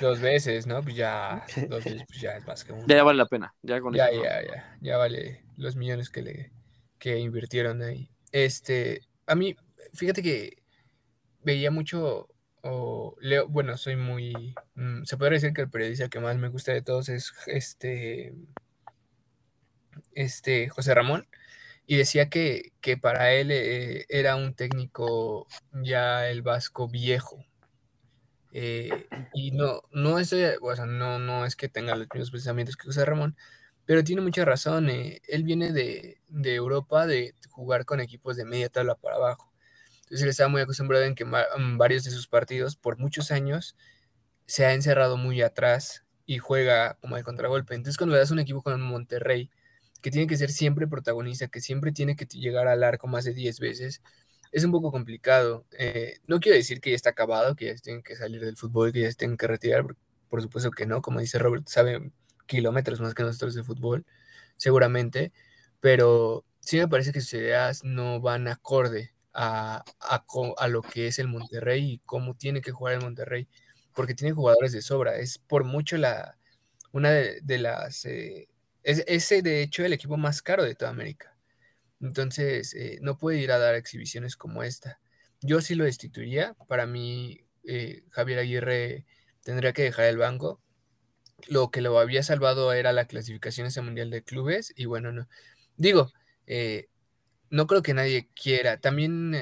Dos 0.00 0.20
veces, 0.20 0.66
¿no? 0.66 0.80
Pues 0.82 0.94
ya, 0.94 1.44
dos 1.68 1.84
veces, 1.84 2.04
pues 2.06 2.20
ya 2.20 2.36
es 2.36 2.46
más 2.46 2.64
que 2.64 2.72
uno. 2.72 2.86
Ya, 2.86 3.02
vale 3.02 3.18
la 3.18 3.26
pena, 3.26 3.54
ya 3.62 3.80
con 3.80 3.94
ya, 3.94 4.12
Ya, 4.12 4.42
ya, 4.42 4.78
ya 4.80 4.96
vale 4.96 5.44
los 5.56 5.76
millones 5.76 6.08
que 6.10 6.22
le 6.22 6.52
que 6.98 7.18
invirtieron 7.18 7.82
ahí. 7.82 8.08
Este, 8.30 9.00
a 9.26 9.34
mí, 9.34 9.56
fíjate 9.92 10.22
que 10.22 10.62
veía 11.42 11.72
mucho, 11.72 12.28
o 12.62 13.16
leo, 13.20 13.48
bueno, 13.48 13.76
soy 13.76 13.96
muy, 13.96 14.54
mm, 14.76 15.02
se 15.02 15.16
podría 15.16 15.34
decir 15.34 15.52
que 15.52 15.62
el 15.62 15.70
periodista 15.70 16.08
que 16.08 16.20
más 16.20 16.38
me 16.38 16.46
gusta 16.46 16.72
de 16.72 16.82
todos 16.82 17.08
es 17.08 17.32
este, 17.48 18.34
este, 20.14 20.68
José 20.68 20.94
Ramón 20.94 21.26
y 21.92 21.96
decía 21.96 22.30
que, 22.30 22.72
para 23.02 23.34
él 23.34 23.50
eh, 23.50 24.06
era 24.08 24.36
un 24.36 24.54
técnico 24.54 25.46
ya 25.72 26.26
el 26.30 26.40
vasco 26.40 26.88
viejo. 26.88 27.44
Eh, 28.50 29.08
y 29.34 29.50
no, 29.50 29.82
no, 29.92 30.18
es, 30.18 30.34
no, 30.86 31.18
no 31.18 31.44
es 31.44 31.54
que 31.54 31.68
tenga 31.68 31.94
los 31.94 32.08
mismos 32.14 32.30
pensamientos 32.30 32.78
que 32.78 32.86
José 32.86 33.04
Ramón, 33.04 33.36
pero 33.84 34.02
tiene 34.02 34.22
mucha 34.22 34.46
razón. 34.46 34.88
Eh, 34.88 35.20
él 35.28 35.44
viene 35.44 35.70
de, 35.70 36.18
Europa 36.30 37.06
de 37.06 37.34
jugar 37.50 37.84
con 37.84 38.00
equipos 38.00 38.38
de 38.38 38.46
media 38.46 38.70
tabla 38.70 38.94
para 38.94 39.16
abajo. 39.16 39.52
Entonces 40.04 40.22
él 40.22 40.30
estaba 40.30 40.48
muy 40.48 40.62
acostumbrado 40.62 41.04
en 41.04 41.14
que 41.14 41.26
varios 41.76 42.04
de 42.04 42.10
sus 42.10 42.26
partidos, 42.26 42.74
por 42.74 42.96
muchos 42.96 43.30
años, 43.30 43.76
se 44.46 44.64
ha 44.64 44.72
encerrado 44.72 45.18
muy 45.18 45.42
atrás 45.42 46.06
y 46.24 46.38
juega 46.38 46.94
como 47.02 47.16
de 47.16 47.22
contragolpe. 47.22 47.74
Entonces 47.74 47.98
cuando 47.98 48.14
le 48.14 48.20
das 48.20 48.30
un 48.30 48.38
equipo 48.38 48.62
con 48.62 48.80
Monterrey, 48.80 49.50
que 50.02 50.10
tiene 50.10 50.26
que 50.26 50.36
ser 50.36 50.50
siempre 50.50 50.86
protagonista, 50.88 51.48
que 51.48 51.60
siempre 51.60 51.92
tiene 51.92 52.16
que 52.16 52.26
llegar 52.26 52.68
al 52.68 52.84
arco 52.84 53.06
más 53.06 53.24
de 53.24 53.34
10 53.34 53.60
veces, 53.60 54.02
es 54.52 54.64
un 54.64 54.72
poco 54.72 54.92
complicado. 54.92 55.66
Eh, 55.72 56.18
no 56.26 56.40
quiero 56.40 56.56
decir 56.56 56.80
que 56.80 56.90
ya 56.90 56.96
está 56.96 57.10
acabado, 57.10 57.56
que 57.56 57.66
ya 57.66 57.74
tienen 57.76 58.02
que 58.02 58.16
salir 58.16 58.44
del 58.44 58.56
fútbol, 58.56 58.92
que 58.92 59.02
ya 59.02 59.12
tienen 59.12 59.36
que 59.36 59.46
retirar, 59.46 59.84
por, 60.28 60.42
supuesto 60.42 60.70
que 60.70 60.86
no, 60.86 61.02
como 61.02 61.20
dice 61.20 61.38
Robert, 61.38 61.66
sabe 61.68 62.12
kilómetros 62.46 63.00
más 63.00 63.14
que 63.14 63.22
nosotros 63.22 63.54
de 63.54 63.64
fútbol, 63.64 64.06
seguramente, 64.56 65.32
pero 65.80 66.44
sí 66.60 66.78
me 66.78 66.88
parece 66.88 67.12
que 67.12 67.20
sus 67.20 67.34
ideas 67.34 67.84
no 67.84 68.20
van 68.20 68.48
acorde 68.48 69.14
a, 69.34 69.84
a, 70.00 70.68
lo 70.68 70.82
que 70.82 71.06
es 71.08 71.18
el 71.18 71.28
Monterrey 71.28 71.92
y 71.94 71.98
cómo 72.04 72.34
tiene 72.36 72.60
que 72.60 72.72
jugar 72.72 72.94
el 72.94 73.02
Monterrey, 73.02 73.48
porque 73.94 74.14
tiene 74.14 74.34
jugadores 74.34 74.72
de 74.72 74.82
sobra, 74.82 75.16
es 75.18 75.38
por 75.38 75.64
mucho 75.64 75.96
la, 75.96 76.36
una 76.92 77.10
de, 77.10 77.58
las... 77.58 78.04
Eh, 78.04 78.48
es 78.82 79.04
ese, 79.06 79.42
de 79.42 79.62
hecho, 79.62 79.84
el 79.84 79.92
equipo 79.92 80.16
más 80.16 80.42
caro 80.42 80.64
de 80.64 80.74
toda 80.74 80.90
América. 80.90 81.36
Entonces, 82.00 82.74
eh, 82.74 82.98
no 83.00 83.16
puede 83.16 83.38
ir 83.38 83.52
a 83.52 83.58
dar 83.58 83.74
exhibiciones 83.76 84.36
como 84.36 84.62
esta. 84.64 85.00
Yo 85.40 85.60
sí 85.60 85.74
lo 85.74 85.84
destituiría. 85.84 86.54
Para 86.68 86.86
mí, 86.86 87.40
eh, 87.64 88.02
Javier 88.10 88.40
Aguirre 88.40 89.06
tendría 89.44 89.72
que 89.72 89.82
dejar 89.84 90.06
el 90.06 90.18
banco. 90.18 90.60
Lo 91.48 91.70
que 91.70 91.80
lo 91.80 91.98
había 91.98 92.22
salvado 92.22 92.72
era 92.72 92.92
la 92.92 93.06
clasificación 93.06 93.68
ese 93.68 93.82
Mundial 93.82 94.10
de 94.10 94.22
Clubes. 94.22 94.72
Y 94.76 94.86
bueno, 94.86 95.12
no. 95.12 95.28
Digo, 95.76 96.10
eh, 96.46 96.88
no 97.50 97.66
creo 97.68 97.82
que 97.82 97.94
nadie 97.94 98.28
quiera. 98.34 98.78
También, 98.78 99.36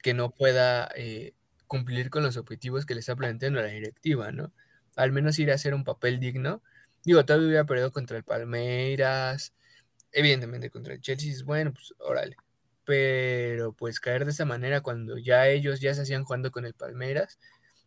que 0.02 0.12
no 0.12 0.28
pueda 0.28 0.90
eh, 0.94 1.32
cumplir 1.66 2.10
con 2.10 2.22
los 2.22 2.36
objetivos 2.36 2.84
que 2.84 2.92
le 2.92 3.00
está 3.00 3.16
planteando 3.16 3.62
la 3.62 3.68
directiva, 3.68 4.32
¿no? 4.32 4.52
Al 4.96 5.12
menos 5.12 5.38
ir 5.38 5.50
a 5.50 5.54
hacer 5.54 5.72
un 5.72 5.84
papel 5.84 6.20
digno 6.20 6.60
Digo, 7.04 7.24
todavía 7.24 7.48
hubiera 7.48 7.64
perdido 7.64 7.92
contra 7.92 8.16
el 8.16 8.24
Palmeiras, 8.24 9.52
evidentemente 10.12 10.70
contra 10.70 10.94
el 10.94 11.00
Chelsea, 11.00 11.34
bueno, 11.44 11.72
pues 11.72 11.94
órale. 11.98 12.36
Pero 12.84 13.72
pues 13.72 14.00
caer 14.00 14.24
de 14.24 14.30
esa 14.30 14.44
manera 14.44 14.80
cuando 14.80 15.18
ya 15.18 15.48
ellos 15.48 15.80
ya 15.80 15.94
se 15.94 16.02
hacían 16.02 16.24
jugando 16.24 16.50
con 16.50 16.64
el 16.64 16.74
Palmeiras, 16.74 17.38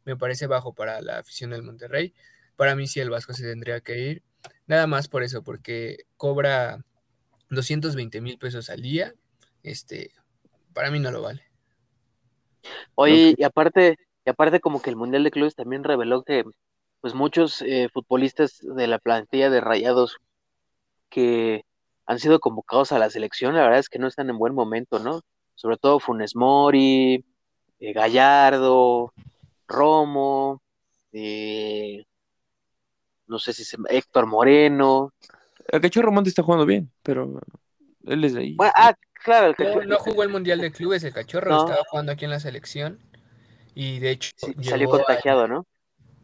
me 0.05 0.15
parece 0.15 0.47
bajo 0.47 0.73
para 0.73 1.01
la 1.01 1.19
afición 1.19 1.51
del 1.51 1.63
Monterrey. 1.63 2.13
Para 2.55 2.75
mí 2.75 2.87
sí 2.87 2.99
el 2.99 3.09
Vasco 3.09 3.33
se 3.33 3.43
tendría 3.43 3.81
que 3.81 3.99
ir. 3.99 4.23
Nada 4.65 4.87
más 4.87 5.07
por 5.07 5.23
eso, 5.23 5.43
porque 5.43 6.05
cobra 6.15 6.83
220 7.49 8.21
mil 8.21 8.37
pesos 8.37 8.69
al 8.69 8.81
día. 8.81 9.13
Este, 9.63 10.11
para 10.73 10.91
mí 10.91 10.99
no 10.99 11.11
lo 11.11 11.21
vale. 11.21 11.43
Oye, 12.95 13.35
y 13.37 13.43
aparte, 13.43 13.97
y 14.25 14.29
aparte 14.29 14.59
como 14.59 14.81
que 14.81 14.89
el 14.89 14.95
Mundial 14.95 15.23
de 15.23 15.31
Clubes 15.31 15.55
también 15.55 15.83
reveló 15.83 16.23
que 16.23 16.43
pues 17.07 17.15
muchos 17.15 17.61
eh, 17.61 17.87
futbolistas 17.93 18.59
de 18.61 18.85
la 18.85 18.99
plantilla 18.99 19.49
de 19.49 19.61
Rayados 19.61 20.17
que 21.07 21.63
han 22.05 22.19
sido 22.19 22.41
convocados 22.41 22.91
a 22.91 22.99
la 22.99 23.09
selección, 23.09 23.55
la 23.55 23.61
verdad 23.61 23.79
es 23.79 23.87
que 23.87 23.97
no 23.97 24.07
están 24.07 24.29
en 24.29 24.37
buen 24.37 24.53
momento, 24.53 24.99
¿no? 24.99 25.21
Sobre 25.55 25.77
todo 25.77 26.01
Funes 26.01 26.35
Mori, 26.35 27.23
eh, 27.79 27.93
Gallardo, 27.93 29.13
Romo, 29.69 30.61
eh, 31.13 32.03
no 33.25 33.39
sé 33.39 33.53
si 33.53 33.63
se, 33.63 33.77
Héctor 33.87 34.25
Moreno. 34.25 35.13
El 35.65 35.79
Cachorro 35.79 36.11
Monte 36.11 36.27
está 36.27 36.43
jugando 36.43 36.65
bien, 36.65 36.91
pero 37.03 37.39
él 38.05 38.21
es 38.25 38.33
de 38.33 38.41
ahí. 38.41 38.57
ah, 38.59 38.93
claro, 39.23 39.55
el 39.57 39.87
No, 39.87 39.97
jugó 39.99 40.23
el 40.23 40.29
Mundial 40.29 40.59
de 40.59 40.73
Clubes, 40.73 41.05
el 41.05 41.13
Cachorro 41.13 41.57
estaba 41.57 41.85
jugando 41.89 42.11
aquí 42.11 42.25
en 42.25 42.31
la 42.31 42.41
selección 42.41 42.99
y 43.75 43.99
de 43.99 44.11
hecho 44.11 44.31
salió 44.61 44.89
contagiado, 44.89 45.47
¿no? 45.47 45.65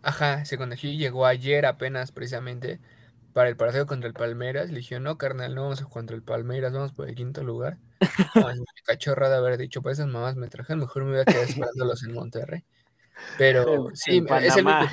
Ajá, 0.04 0.46
se 0.46 0.58
contagió 0.58 0.90
y 0.90 0.98
llegó 0.98 1.26
ayer 1.26 1.66
apenas 1.66 2.12
precisamente, 2.12 2.80
para 3.34 3.50
el 3.50 3.56
partido 3.56 3.88
contra 3.88 4.08
el 4.08 4.14
Palmeiras. 4.14 4.70
Le 4.70 4.78
dije, 4.78 5.00
no, 5.00 5.18
carnal, 5.18 5.56
no 5.56 5.64
vamos 5.64 5.82
a 5.82 5.86
contra 5.86 6.16
el 6.16 6.22
Palmeiras, 6.22 6.74
vamos 6.74 6.92
por 6.92 7.10
el 7.10 7.16
quinto 7.16 7.44
lugar. 7.44 7.78
cachorra 8.86 9.30
de 9.30 9.38
haber 9.38 9.58
dicho, 9.58 9.82
pues 9.82 9.98
esas 9.98 10.12
mamás 10.12 10.36
me 10.36 10.50
trajeron, 10.50 10.82
mejor 10.82 11.06
me 11.06 11.12
voy 11.12 11.22
a 11.22 11.26
quedar 11.26 11.44
esperándolos 11.44 12.04
en 12.04 12.14
Monterrey. 12.14 12.64
Pero 13.38 13.90
sí, 13.94 14.24
es 14.42 14.58
el 14.58 14.66
único 14.66 14.88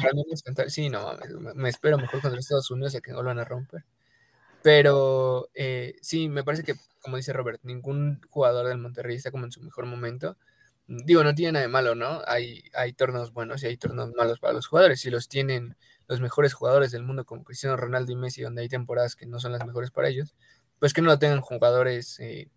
para 0.54 0.70
Sí, 0.70 0.90
no 0.90 1.12
me, 1.54 1.68
espero 1.68 1.98
mejor 1.98 2.20
contra 2.20 2.38
Estados 2.38 2.70
Unidos 2.70 2.94
a 2.94 3.00
que 3.00 3.12
no 3.12 3.22
lo 3.22 3.28
van 3.28 3.38
a 3.38 3.44
romper. 3.44 3.84
Pero 4.62 5.48
eh, 5.54 5.96
sí, 6.02 6.28
me 6.28 6.44
parece 6.44 6.62
que, 6.62 6.74
como 7.00 7.16
dice 7.16 7.32
Robert, 7.32 7.60
ningún 7.62 8.20
jugador 8.30 8.68
del 8.68 8.78
Monterrey 8.78 9.16
está 9.16 9.30
como 9.30 9.46
en 9.46 9.52
su 9.52 9.60
mejor 9.60 9.86
momento. 9.86 10.36
Digo, 10.92 11.22
no 11.22 11.36
tiene 11.36 11.52
nada 11.52 11.62
de 11.62 11.68
malo, 11.68 11.94
¿no? 11.94 12.20
Hay, 12.26 12.64
hay 12.74 12.92
torneos 12.92 13.32
buenos 13.32 13.62
y 13.62 13.66
hay 13.66 13.76
torneos 13.76 14.10
malos 14.16 14.40
para 14.40 14.54
los 14.54 14.66
jugadores. 14.66 15.00
Si 15.00 15.08
los 15.08 15.28
tienen 15.28 15.76
los 16.08 16.20
mejores 16.20 16.52
jugadores 16.52 16.90
del 16.90 17.04
mundo 17.04 17.24
como 17.24 17.44
Cristiano 17.44 17.76
Ronaldo 17.76 18.10
y 18.10 18.16
Messi, 18.16 18.42
donde 18.42 18.62
hay 18.62 18.68
temporadas 18.68 19.14
que 19.14 19.24
no 19.24 19.38
son 19.38 19.52
las 19.52 19.64
mejores 19.64 19.92
para 19.92 20.08
ellos, 20.08 20.34
pues 20.80 20.92
que 20.92 21.00
no 21.00 21.06
lo 21.06 21.18
tengan 21.20 21.42
jugadores 21.42 22.18
eh, 22.18 22.50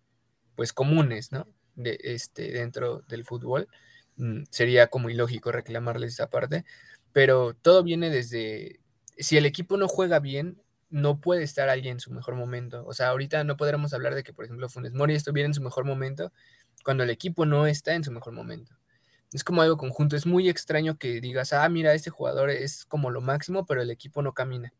pues 0.56 0.72
comunes, 0.72 1.30
¿no? 1.30 1.46
De, 1.76 1.96
este, 2.02 2.50
dentro 2.50 3.02
del 3.08 3.24
fútbol. 3.24 3.68
Mm, 4.16 4.42
sería 4.50 4.88
como 4.88 5.10
ilógico 5.10 5.52
reclamarles 5.52 6.14
esa 6.14 6.28
parte, 6.28 6.64
pero 7.12 7.54
todo 7.54 7.84
viene 7.84 8.10
desde, 8.10 8.80
si 9.16 9.36
el 9.36 9.46
equipo 9.46 9.76
no 9.76 9.86
juega 9.86 10.18
bien, 10.18 10.60
no 10.90 11.20
puede 11.20 11.44
estar 11.44 11.68
alguien 11.68 11.94
en 11.94 12.00
su 12.00 12.12
mejor 12.12 12.34
momento. 12.34 12.84
O 12.84 12.94
sea, 12.94 13.10
ahorita 13.10 13.44
no 13.44 13.56
podremos 13.56 13.94
hablar 13.94 14.16
de 14.16 14.24
que, 14.24 14.32
por 14.32 14.44
ejemplo, 14.44 14.68
Funes 14.68 14.92
Mori 14.92 15.14
estuviera 15.14 15.46
en 15.46 15.54
su 15.54 15.62
mejor 15.62 15.84
momento 15.84 16.32
cuando 16.84 17.02
el 17.02 17.10
equipo 17.10 17.46
no 17.46 17.66
está 17.66 17.94
en 17.94 18.04
su 18.04 18.12
mejor 18.12 18.32
momento. 18.34 18.76
Es 19.32 19.42
como 19.42 19.62
algo 19.62 19.76
conjunto. 19.76 20.14
Es 20.14 20.26
muy 20.26 20.48
extraño 20.48 20.96
que 20.96 21.20
digas, 21.20 21.52
ah, 21.52 21.68
mira, 21.68 21.94
este 21.94 22.10
jugador 22.10 22.50
es 22.50 22.84
como 22.84 23.10
lo 23.10 23.20
máximo, 23.20 23.66
pero 23.66 23.82
el 23.82 23.90
equipo 23.90 24.22
no 24.22 24.32
camina. 24.32 24.72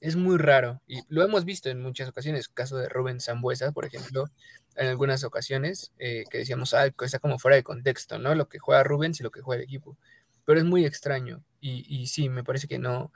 Es 0.00 0.16
muy 0.16 0.38
raro 0.38 0.80
y 0.86 1.00
lo 1.08 1.24
hemos 1.24 1.44
visto 1.44 1.68
en 1.68 1.82
muchas 1.82 2.08
ocasiones. 2.08 2.48
Caso 2.48 2.78
de 2.78 2.88
Rubén 2.88 3.20
Zambuesa, 3.20 3.72
por 3.72 3.84
ejemplo, 3.84 4.30
en 4.76 4.86
algunas 4.86 5.24
ocasiones 5.24 5.92
eh, 5.98 6.24
que 6.30 6.38
decíamos, 6.38 6.72
ah, 6.72 6.86
está 6.86 7.18
como 7.18 7.38
fuera 7.38 7.56
de 7.56 7.64
contexto, 7.64 8.18
¿no? 8.18 8.34
Lo 8.34 8.48
que 8.48 8.60
juega 8.60 8.84
Rubens 8.84 9.20
y 9.20 9.24
lo 9.24 9.30
que 9.30 9.42
juega 9.42 9.60
el 9.60 9.64
equipo. 9.64 9.98
Pero 10.44 10.60
es 10.60 10.64
muy 10.64 10.86
extraño 10.86 11.44
y, 11.60 12.06
sí, 12.06 12.28
me 12.28 12.44
parece 12.44 12.68
que 12.68 12.78
no, 12.78 13.12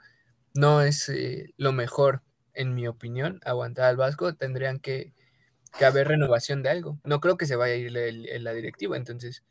no 0.53 0.81
es 0.81 1.09
eh, 1.09 1.53
lo 1.57 1.71
mejor, 1.71 2.21
en 2.53 2.75
mi 2.75 2.87
opinión, 2.87 3.39
aguantar 3.45 3.85
al 3.85 3.97
Vasco. 3.97 4.35
Tendrían 4.35 4.79
que, 4.79 5.13
que 5.77 5.85
haber 5.85 6.07
renovación 6.07 6.63
de 6.63 6.69
algo. 6.69 6.99
No 7.03 7.19
creo 7.19 7.37
que 7.37 7.45
se 7.45 7.55
vaya 7.55 7.73
a 7.73 7.77
ir 7.77 7.91
la 8.41 8.53
directiva, 8.53 8.97
entonces 8.97 9.43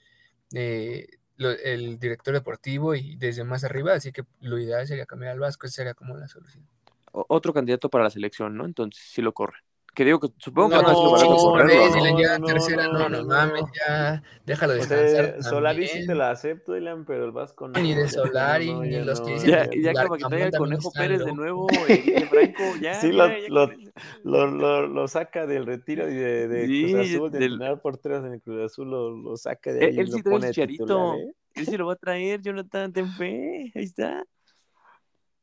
eh, 0.54 1.06
el 1.38 1.98
director 1.98 2.34
deportivo 2.34 2.94
y 2.94 3.16
desde 3.16 3.44
más 3.44 3.64
arriba, 3.64 3.94
así 3.94 4.12
que 4.12 4.24
lo 4.40 4.58
ideal 4.58 4.86
sería 4.86 5.06
cambiar 5.06 5.32
al 5.32 5.40
Vasco, 5.40 5.66
esa 5.66 5.76
sería 5.76 5.94
como 5.94 6.16
la 6.16 6.28
solución. 6.28 6.66
otro 7.12 7.52
candidato 7.52 7.88
para 7.90 8.04
la 8.04 8.10
selección, 8.10 8.56
¿no? 8.56 8.64
Entonces, 8.64 9.02
si 9.02 9.22
lo 9.22 9.32
corre 9.32 9.58
que 9.94 10.06
digo 10.06 10.20
que 10.20 10.28
supongo 10.38 10.70
que 10.70 10.76
no, 10.76 10.82
no 10.82 11.16
es 11.16 11.22
barato 11.22 11.36
correrlo. 11.36 12.18
ya 12.18 12.38
tercera, 12.38 12.88
no, 12.88 13.08
no 13.10 13.24
mames, 13.24 13.64
ya 13.78 14.22
déjalo 14.46 14.72
descansar. 14.72 15.42
Solari 15.42 15.86
sí 15.86 16.06
te 16.06 16.14
la 16.14 16.30
acepto, 16.30 16.72
Dylan, 16.72 17.04
pero 17.04 17.26
el 17.26 17.32
Vasco 17.32 17.68
no. 17.68 17.78
Ni 17.78 17.94
de 17.94 18.08
Solari, 18.08 18.72
ni 18.72 19.02
los 19.02 19.20
que 19.20 19.34
dicen. 19.34 19.50
Ya, 19.50 19.68
ya 19.70 20.02
como 20.04 20.16
que 20.16 20.24
traiga 20.24 20.46
el 20.46 20.52
Conejo 20.52 20.90
Pérez 20.92 21.24
de 21.24 21.32
nuevo, 21.34 21.66
el 21.88 22.28
Franco, 22.28 22.62
ya. 22.80 22.94
Sí, 22.94 23.12
lo, 23.12 23.28
lo, 23.48 24.46
lo, 24.46 24.86
lo, 24.86 25.08
saca 25.08 25.46
del 25.46 25.66
retiro 25.66 26.08
y 26.08 26.14
de, 26.14 26.48
de 26.48 26.66
Cruz 26.66 27.06
Azul, 27.06 27.30
de 27.30 27.38
del... 27.38 27.80
por 27.80 27.98
tres 27.98 28.24
en 28.24 28.32
el 28.32 28.40
Cruz 28.40 28.72
Azul, 28.72 28.90
lo, 28.90 29.10
lo 29.10 29.36
saca 29.36 29.74
de 29.74 29.84
ahí. 29.84 29.98
Él, 29.98 30.10
sí 30.10 30.22
trae 30.22 30.36
el 30.36 30.42
Chicharito, 30.44 31.16
¿eh? 31.16 31.34
él 31.54 31.66
sí 31.66 31.76
lo 31.76 31.86
va 31.86 31.92
a 31.92 31.96
traer, 31.96 32.40
Jonathan, 32.40 32.92
ten 32.94 33.08
fe, 33.12 33.70
ahí 33.74 33.84
está. 33.84 34.24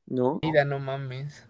No. 0.08 0.39
Mira, 0.41 0.65
no 0.65 0.80
mames. 0.80 1.47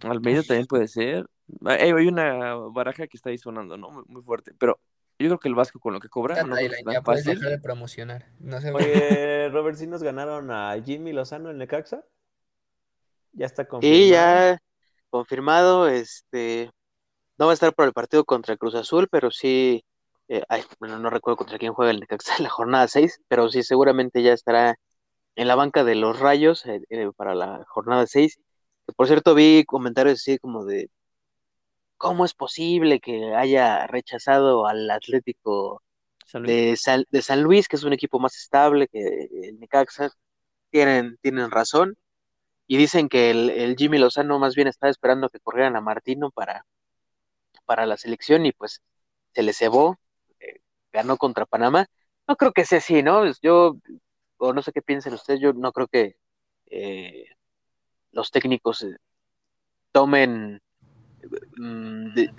Almeida 0.00 0.42
también 0.42 0.66
puede 0.66 0.88
ser. 0.88 1.26
Ah, 1.64 1.76
hay 1.80 2.06
una 2.06 2.54
baraja 2.54 3.06
que 3.06 3.16
está 3.16 3.30
ahí 3.30 3.38
sonando, 3.38 3.76
¿no? 3.76 4.04
Muy, 4.06 4.22
fuerte. 4.22 4.52
Pero 4.58 4.80
yo 5.18 5.28
creo 5.28 5.38
que 5.38 5.48
el 5.48 5.54
Vasco 5.54 5.78
con 5.78 5.92
lo 5.92 6.00
que 6.00 6.08
cobra. 6.08 6.42
No 6.42 6.56
ya 6.92 7.02
puedes 7.02 7.24
dejar 7.24 7.50
de 7.50 7.58
promocionar. 7.58 8.26
Oye, 8.74 9.48
Robert, 9.52 9.76
¿sí 9.76 9.86
nos 9.86 10.02
ganaron 10.02 10.50
a 10.50 10.80
Jimmy 10.82 11.12
Lozano 11.12 11.50
en 11.50 11.58
Necaxa? 11.58 12.04
Ya 13.32 13.46
está 13.46 13.66
confirmado. 13.66 14.02
Y 14.02 14.10
ya 14.10 14.62
confirmado. 15.10 15.88
Este 15.88 16.70
no 17.38 17.46
va 17.46 17.52
a 17.52 17.54
estar 17.54 17.74
por 17.74 17.86
el 17.86 17.92
partido 17.92 18.24
contra 18.24 18.56
Cruz 18.56 18.74
Azul, 18.74 19.08
pero 19.10 19.30
sí. 19.30 19.84
Eh, 20.28 20.42
bueno, 20.78 20.98
no 20.98 21.10
recuerdo 21.10 21.36
contra 21.36 21.58
quién 21.58 21.74
juega 21.74 21.90
el 21.90 22.00
Necaxa 22.00 22.36
en 22.36 22.44
la 22.44 22.50
jornada 22.50 22.88
6, 22.88 23.20
pero 23.28 23.48
sí, 23.48 23.62
seguramente 23.62 24.22
ya 24.22 24.32
estará 24.32 24.76
en 25.36 25.48
la 25.48 25.54
banca 25.54 25.84
de 25.84 25.94
los 25.94 26.18
Rayos 26.20 26.64
eh, 26.66 26.82
eh, 26.90 27.10
para 27.16 27.34
la 27.34 27.64
jornada 27.68 28.06
6. 28.06 28.38
Por 28.96 29.06
cierto, 29.06 29.34
vi 29.34 29.64
comentarios 29.66 30.20
así 30.20 30.38
como 30.38 30.64
de 30.64 30.90
¿cómo 32.02 32.24
es 32.24 32.34
posible 32.34 33.00
que 33.00 33.32
haya 33.36 33.86
rechazado 33.86 34.66
al 34.66 34.90
Atlético 34.90 35.82
De, 36.34 36.76
San, 36.76 37.42
Luis, 37.42 37.68
que 37.68 37.76
es 37.76 37.84
un 37.84 37.92
equipo 37.92 38.18
más 38.18 38.36
estable 38.36 38.88
que 38.88 39.28
el 39.44 39.60
Necaxa? 39.60 40.10
Tienen, 40.70 41.18
tienen 41.22 41.50
razón. 41.52 41.96
Y 42.66 42.76
dicen 42.78 43.08
que 43.08 43.30
el, 43.30 43.76
Jimmy 43.78 43.98
Lozano 43.98 44.38
más 44.40 44.56
bien 44.56 44.68
estaba 44.68 44.90
esperando 44.90 45.28
que 45.30 45.40
corrieran 45.40 45.76
a 45.76 45.80
Martino 45.80 46.30
para, 46.32 46.66
para 47.66 47.86
la 47.86 47.96
selección 47.96 48.46
y 48.46 48.52
pues 48.52 48.82
se 49.34 49.42
le 49.44 49.52
cebó, 49.52 49.98
eh, 50.40 50.60
ganó 50.92 51.16
contra 51.18 51.46
Panamá. 51.46 51.86
No 52.28 52.36
creo 52.36 52.52
que 52.52 52.64
sea 52.64 52.78
así, 52.78 53.02
¿no? 53.04 53.24
Yo, 53.42 53.76
o 54.38 54.52
no 54.52 54.62
sé 54.62 54.72
qué 54.72 54.82
piensen 54.82 55.14
ustedes, 55.14 55.40
yo 55.40 55.52
no 55.52 55.72
creo 55.72 55.88
que 55.88 56.16
eh, 56.66 57.26
los 58.12 58.30
técnicos 58.32 58.82
eh, 58.84 58.96
tomen 59.92 60.61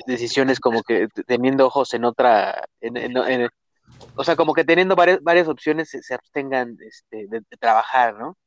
Decisiones 0.07 0.59
como 0.59 0.83
que 0.83 1.07
teniendo 1.25 1.67
ojos 1.67 1.93
en 1.93 2.05
otra, 2.05 2.65
o 4.15 4.23
sea, 4.23 4.35
como 4.35 4.53
que 4.53 4.63
teniendo 4.63 4.95
varias, 4.95 5.21
varias 5.21 5.47
opciones 5.47 5.89
se, 5.89 6.13
abstengan 6.13 6.77
este, 6.81 7.27
de, 7.29 7.41
trabajar, 7.59 8.15
¿no? 8.15 8.37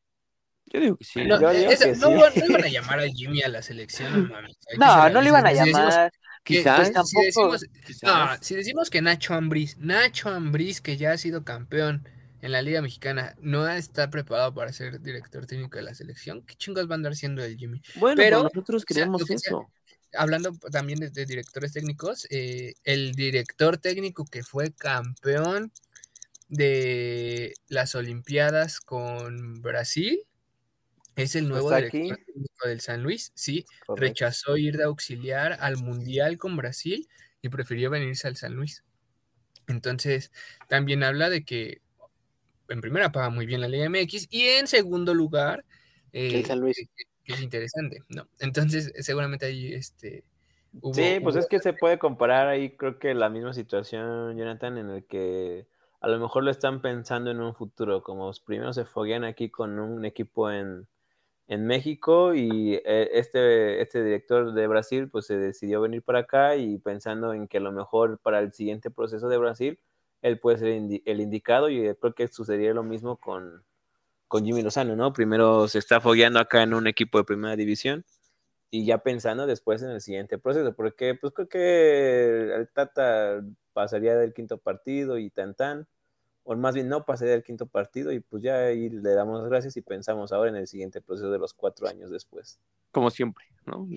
Yo 0.66 0.80
digo 0.80 0.96
que 0.96 1.04
sí. 1.04 1.24
No, 1.24 1.38
no, 1.38 1.52
iban 1.52 2.64
a 2.64 2.68
llamar 2.68 3.00
a 3.00 3.08
Jimmy 3.08 3.42
a 3.42 3.48
la 3.48 3.62
selección, 3.62 4.32
No, 4.78 5.08
no 5.10 5.20
le 5.20 5.28
iban 5.28 5.46
a 5.46 5.52
llamar. 5.52 6.12
quizás, 6.42 6.90
pues, 6.92 7.08
si, 7.08 7.26
decimos, 7.26 7.66
si 8.40 8.54
decimos 8.56 8.90
que 8.90 9.02
Nacho 9.02 9.34
Ambriz, 9.34 9.76
Nacho 9.78 10.28
Ambriz, 10.28 10.80
que 10.80 10.96
ya 10.96 11.12
ha 11.12 11.18
sido 11.18 11.44
campeón 11.44 12.08
en 12.42 12.52
la 12.52 12.62
Liga 12.62 12.82
Mexicana, 12.82 13.34
no 13.40 13.68
está 13.68 14.10
preparado 14.10 14.54
para 14.54 14.72
ser 14.72 15.00
director 15.00 15.46
técnico 15.46 15.78
de 15.78 15.84
la 15.84 15.94
selección, 15.94 16.42
¿qué 16.42 16.54
chingos 16.56 16.88
va 16.88 16.92
a 16.92 16.96
andar 16.96 17.14
siendo 17.14 17.42
el 17.44 17.56
Jimmy? 17.56 17.80
Bueno, 17.96 18.16
pero 18.16 18.42
nosotros 18.42 18.84
creemos 18.84 19.28
eso 19.30 19.68
hablando 20.14 20.52
también 20.70 20.98
de, 21.00 21.26
directores 21.26 21.72
técnicos, 21.72 22.26
eh, 22.30 22.74
el 22.84 23.14
director 23.14 23.78
técnico 23.78 24.24
que 24.24 24.42
fue 24.42 24.72
campeón 24.72 25.72
de 26.48 27.54
las 27.68 27.94
Olimpiadas 27.94 28.80
con 28.80 29.60
Brasil 29.62 30.22
es 31.16 31.34
el 31.34 31.48
nuevo 31.48 31.74
director 31.74 32.18
técnico 32.18 32.68
del 32.68 32.80
San 32.80 33.02
Luis. 33.02 33.32
Sí, 33.34 33.64
rechazó 33.88 34.56
ir 34.56 34.76
de 34.76 34.84
auxiliar 34.84 35.56
al 35.60 35.78
Mundial 35.78 36.38
con 36.38 36.56
Brasil 36.56 37.08
y 37.42 37.48
prefirió 37.48 37.90
venirse 37.90 38.28
al 38.28 38.36
San 38.36 38.54
Luis. 38.54 38.84
Entonces, 39.66 40.30
también 40.68 41.02
habla 41.02 41.30
de 41.30 41.44
que 41.44 41.80
en 42.68 42.80
primera 42.80 43.12
paga 43.12 43.30
muy 43.30 43.46
bien 43.46 43.60
la 43.60 43.68
Liga 43.68 43.88
MX 43.88 44.28
y 44.30 44.42
en 44.42 44.66
segundo 44.66 45.14
lugar, 45.14 45.64
el 46.12 46.44
San 46.44 46.60
Luis 46.60 46.78
es 47.32 47.42
interesante, 47.42 48.02
¿no? 48.08 48.28
Entonces, 48.40 48.92
seguramente 49.00 49.46
ahí 49.46 49.72
este. 49.72 50.24
sí, 50.92 51.18
pues 51.22 51.36
es 51.36 51.46
que 51.46 51.58
se 51.58 51.72
puede 51.72 51.98
comparar 51.98 52.48
ahí, 52.48 52.76
creo 52.76 52.98
que 52.98 53.14
la 53.14 53.28
misma 53.28 53.52
situación, 53.52 54.36
Jonathan, 54.36 54.78
en 54.78 54.90
el 54.90 55.04
que 55.04 55.66
a 56.00 56.08
lo 56.08 56.18
mejor 56.18 56.44
lo 56.44 56.50
están 56.50 56.80
pensando 56.82 57.30
en 57.30 57.40
un 57.40 57.54
futuro, 57.54 58.02
como 58.02 58.30
primero 58.44 58.72
se 58.72 58.84
foguean 58.84 59.24
aquí 59.24 59.50
con 59.50 59.78
un 59.78 60.04
equipo 60.04 60.50
en, 60.50 60.86
en 61.48 61.66
México 61.66 62.34
y 62.34 62.74
eh, 62.74 63.10
este, 63.12 63.80
este 63.80 64.04
director 64.04 64.52
de 64.52 64.66
Brasil 64.66 65.08
pues 65.10 65.26
se 65.26 65.36
decidió 65.36 65.80
venir 65.80 66.02
para 66.02 66.20
acá 66.20 66.56
y 66.56 66.78
pensando 66.78 67.32
en 67.32 67.48
que 67.48 67.58
a 67.58 67.60
lo 67.60 67.72
mejor 67.72 68.18
para 68.18 68.40
el 68.40 68.52
siguiente 68.52 68.90
proceso 68.90 69.28
de 69.28 69.38
Brasil 69.38 69.78
él 70.22 70.40
puede 70.40 70.58
ser 70.58 70.68
el 71.04 71.20
indicado 71.20 71.68
y 71.68 71.94
creo 71.94 72.14
que 72.14 72.28
sucedería 72.28 72.74
lo 72.74 72.82
mismo 72.82 73.16
con, 73.16 73.64
con 74.28 74.44
Jimmy 74.44 74.62
Lozano, 74.62 74.96
¿no? 74.96 75.12
Primero 75.12 75.68
se 75.68 75.78
está 75.78 76.00
fogueando 76.00 76.38
acá 76.40 76.62
en 76.62 76.74
un 76.74 76.86
equipo 76.86 77.18
de 77.18 77.24
primera 77.24 77.56
división 77.56 78.04
y 78.70 78.84
ya 78.84 78.98
pensando 78.98 79.46
después 79.46 79.82
en 79.82 79.90
el 79.90 80.00
siguiente 80.00 80.38
proceso, 80.38 80.74
porque 80.74 81.14
pues 81.14 81.32
creo 81.32 81.48
que 81.48 82.54
el 82.54 82.68
Tata 82.72 83.42
pasaría 83.72 84.16
del 84.16 84.34
quinto 84.34 84.58
partido 84.58 85.18
y 85.18 85.30
tan 85.30 85.54
tan, 85.54 85.86
o 86.46 86.54
más 86.56 86.74
bien 86.74 86.88
no 86.88 87.04
pasaría 87.04 87.32
del 87.32 87.42
quinto 87.42 87.66
partido 87.66 88.12
y 88.12 88.20
pues 88.20 88.42
ya 88.42 88.56
ahí 88.66 88.88
le 88.88 89.14
damos 89.14 89.40
las 89.40 89.50
gracias 89.50 89.76
y 89.76 89.82
pensamos 89.82 90.32
ahora 90.32 90.48
en 90.50 90.56
el 90.56 90.66
siguiente 90.66 91.00
proceso 91.00 91.30
de 91.30 91.38
los 91.38 91.52
cuatro 91.52 91.88
años 91.88 92.10
después. 92.10 92.60
Como 92.92 93.10
siempre, 93.10 93.44
¿no? 93.66 93.88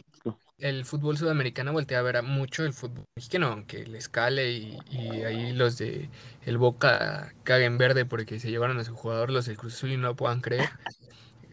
El 0.58 0.84
fútbol 0.84 1.16
sudamericano 1.18 1.72
voltea 1.72 2.00
a 2.00 2.02
ver 2.02 2.18
a 2.18 2.22
mucho 2.24 2.66
el 2.66 2.74
fútbol 2.74 3.06
mexicano, 3.16 3.48
aunque 3.48 3.86
le 3.86 4.00
escale 4.00 4.52
y, 4.52 4.78
ahí 5.24 5.54
los 5.54 5.78
de 5.78 6.10
el 6.44 6.58
Boca 6.58 7.34
caguen 7.44 7.78
verde 7.78 8.06
porque 8.06 8.40
se 8.40 8.50
llevaron 8.50 8.80
a 8.80 8.84
su 8.84 8.96
jugador, 8.96 9.30
los 9.30 9.46
del 9.46 9.58
Cruz 9.58 9.76
Azul 9.76 9.92
y 9.92 9.98
no 9.98 10.08
lo 10.08 10.16
puedan 10.16 10.42
creer. 10.42 10.70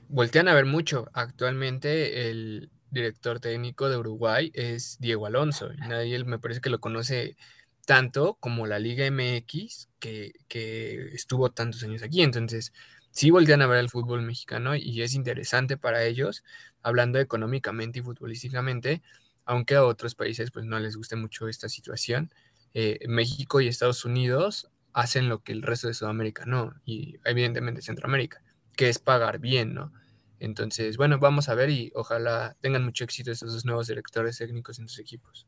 Voltean 0.09 0.49
a 0.49 0.55
ver 0.55 0.65
mucho. 0.65 1.09
Actualmente 1.13 2.31
el, 2.31 2.71
director 2.91 3.41
técnico 3.41 3.89
de 3.89 3.97
Uruguay 3.97 4.51
es 4.55 4.99
Diego 4.99 5.27
Alonso. 5.27 5.73
Y 5.73 5.81
nadie 5.81 6.25
me 6.25 6.39
parece 6.39 6.61
que 6.61 6.71
lo 6.71 6.81
conoce 6.81 7.37
tanto 7.87 8.35
como 8.41 8.67
la 8.67 8.79
Liga 8.79 9.07
MX, 9.07 9.89
que, 9.99 10.35
que 10.49 11.15
estuvo 11.15 11.51
tantos 11.51 11.83
años 11.85 12.03
aquí. 12.03 12.23
Entonces, 12.23 12.73
sí 13.11 13.31
voltean 13.31 13.63
a 13.63 13.67
ver 13.67 13.79
el 13.79 13.89
fútbol 13.89 14.23
mexicano 14.23 14.77
y 14.77 15.01
es 15.01 15.15
interesante 15.15 15.79
para 15.79 16.05
ellos, 16.05 16.45
hablando 16.83 17.19
económicamente 17.19 18.01
y 18.01 18.03
futbolísticamente, 18.03 19.03
aunque 19.47 19.77
a 19.77 19.85
otros 19.85 20.15
países 20.15 20.51
pues 20.51 20.67
no 20.67 20.79
les 20.79 20.97
guste 20.97 21.17
mucho 21.17 21.49
esta 21.49 21.69
situación. 21.71 22.31
Eh, 22.75 22.99
México 23.09 23.61
y 23.63 23.69
Estados 23.69 24.05
Unidos 24.05 24.71
hacen 24.93 25.29
lo 25.29 25.43
que 25.43 25.53
el 25.53 25.63
resto 25.63 25.89
de 25.89 25.95
Sudamérica 25.95 26.45
no, 26.47 26.75
y 26.85 27.17
evidentemente 27.25 27.83
Centroamérica, 27.83 28.43
que 28.77 28.89
es 28.89 28.99
pagar 28.99 29.39
bien, 29.39 29.75
¿no? 29.75 29.93
Entonces, 30.41 30.97
bueno, 30.99 31.19
vamos 31.19 31.49
a 31.49 31.55
ver 31.55 31.71
y 31.71 31.93
ojalá 31.95 32.57
tengan 32.61 32.85
mucho 32.85 33.05
éxito 33.05 33.31
estos 33.31 33.53
dos 33.53 33.65
nuevos 33.65 33.87
directores 33.87 34.37
técnicos 34.39 34.79
en 34.79 34.89
sus 34.89 34.99
equipos. 34.99 35.47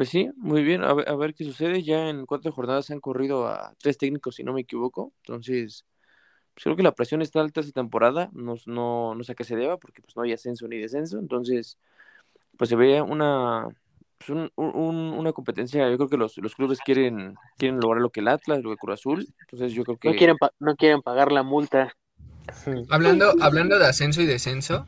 Pues 0.00 0.08
sí, 0.08 0.30
muy 0.38 0.62
bien, 0.62 0.82
a 0.82 0.94
ver, 0.94 1.06
a 1.10 1.14
ver 1.14 1.34
qué 1.34 1.44
sucede. 1.44 1.82
Ya 1.82 2.08
en 2.08 2.24
cuatro 2.24 2.50
jornadas 2.52 2.86
se 2.86 2.94
han 2.94 3.00
corrido 3.00 3.46
a 3.46 3.74
tres 3.82 3.98
técnicos, 3.98 4.36
si 4.36 4.42
no 4.42 4.54
me 4.54 4.62
equivoco. 4.62 5.12
Entonces, 5.24 5.84
pues, 6.54 6.64
creo 6.64 6.74
que 6.74 6.82
la 6.82 6.94
presión 6.94 7.20
está 7.20 7.42
alta 7.42 7.60
esta 7.60 7.72
temporada, 7.82 8.30
no, 8.32 8.54
no, 8.64 9.14
no 9.14 9.22
sé 9.22 9.32
a 9.32 9.34
qué 9.34 9.44
se 9.44 9.56
deba, 9.56 9.76
porque 9.76 10.00
pues 10.00 10.16
no 10.16 10.22
hay 10.22 10.32
ascenso 10.32 10.66
ni 10.68 10.78
descenso, 10.78 11.18
entonces 11.18 11.76
pues 12.56 12.70
se 12.70 12.76
ve 12.76 13.02
una, 13.02 13.68
pues, 14.16 14.50
una 14.56 15.32
competencia, 15.34 15.90
yo 15.90 15.98
creo 15.98 16.08
que 16.08 16.16
los, 16.16 16.38
los, 16.38 16.54
clubes 16.54 16.78
quieren, 16.82 17.34
quieren 17.58 17.78
lograr 17.78 18.00
lo 18.00 18.08
que 18.08 18.20
el 18.20 18.28
Atlas, 18.28 18.62
lo 18.62 18.70
que 18.70 18.78
Cruz 18.78 19.00
Azul, 19.00 19.28
entonces 19.40 19.74
yo 19.74 19.84
creo 19.84 19.98
que... 19.98 20.08
No 20.08 20.16
quieren, 20.16 20.36
no 20.60 20.76
quieren 20.76 21.02
pagar 21.02 21.30
la 21.30 21.42
multa. 21.42 21.94
Hablando, 22.88 23.34
hablando 23.42 23.78
de 23.78 23.86
ascenso 23.86 24.22
y 24.22 24.26
descenso, 24.26 24.86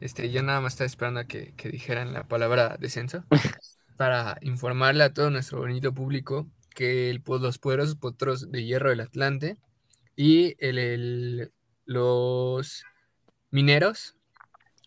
este, 0.00 0.32
yo 0.32 0.42
nada 0.42 0.60
más 0.60 0.72
estaba 0.72 0.86
esperando 0.86 1.20
a 1.20 1.24
que, 1.24 1.52
que 1.56 1.68
dijeran 1.68 2.12
la 2.12 2.24
palabra 2.24 2.76
descenso 2.80 3.22
para 3.96 4.38
informarle 4.42 5.04
a 5.04 5.12
todo 5.12 5.30
nuestro 5.30 5.58
bonito 5.58 5.94
público 5.94 6.48
que 6.74 7.10
el, 7.10 7.22
los 7.26 7.58
poderosos 7.58 7.96
potros 7.96 8.50
de 8.50 8.64
hierro 8.64 8.90
del 8.90 9.00
Atlante 9.00 9.56
y 10.16 10.56
el, 10.58 11.52
los 11.84 12.84
mineros 13.50 14.16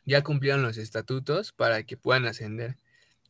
ya 0.06 0.24
cumplieron 0.24 0.62
los 0.62 0.78
estatutos 0.78 1.52
para 1.54 1.84
que 1.84 1.98
puedan 1.98 2.26
ascender. 2.26 2.78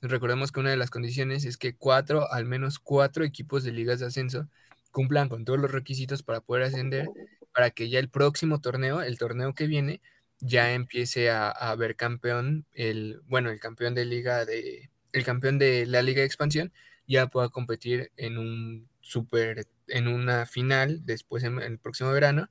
Recordemos 0.01 0.51
que 0.51 0.59
una 0.59 0.69
de 0.69 0.77
las 0.77 0.91
condiciones 0.91 1.45
es 1.45 1.57
que 1.57 1.75
cuatro, 1.75 2.31
al 2.31 2.45
menos 2.45 2.79
cuatro 2.79 3.23
equipos 3.23 3.63
de 3.63 3.71
ligas 3.71 3.99
de 3.99 4.07
ascenso 4.07 4.47
cumplan 4.91 5.29
con 5.29 5.45
todos 5.45 5.59
los 5.59 5.71
requisitos 5.71 6.23
para 6.23 6.41
poder 6.41 6.63
ascender, 6.63 7.07
para 7.53 7.71
que 7.71 7.89
ya 7.89 7.99
el 7.99 8.09
próximo 8.09 8.61
torneo, 8.61 9.01
el 9.01 9.17
torneo 9.17 9.53
que 9.53 9.67
viene, 9.67 10.01
ya 10.39 10.73
empiece 10.73 11.31
a, 11.31 11.49
haber 11.49 11.95
campeón, 11.95 12.67
el, 12.73 13.21
bueno, 13.25 13.49
el 13.49 13.59
campeón 13.59 13.95
de 13.95 14.05
liga 14.05 14.45
de, 14.45 14.91
el 15.17 15.25
campeón 15.25 15.57
de 15.57 15.85
la 15.85 16.01
liga 16.01 16.21
de 16.21 16.27
expansión 16.27 16.71
ya 17.07 17.27
pueda 17.27 17.49
competir 17.49 18.11
en 18.17 18.37
un 18.37 18.89
super 19.01 19.67
en 19.87 20.07
una 20.07 20.45
final 20.45 21.05
después 21.05 21.43
en, 21.43 21.59
el 21.59 21.79
próximo 21.79 22.11
verano 22.11 22.49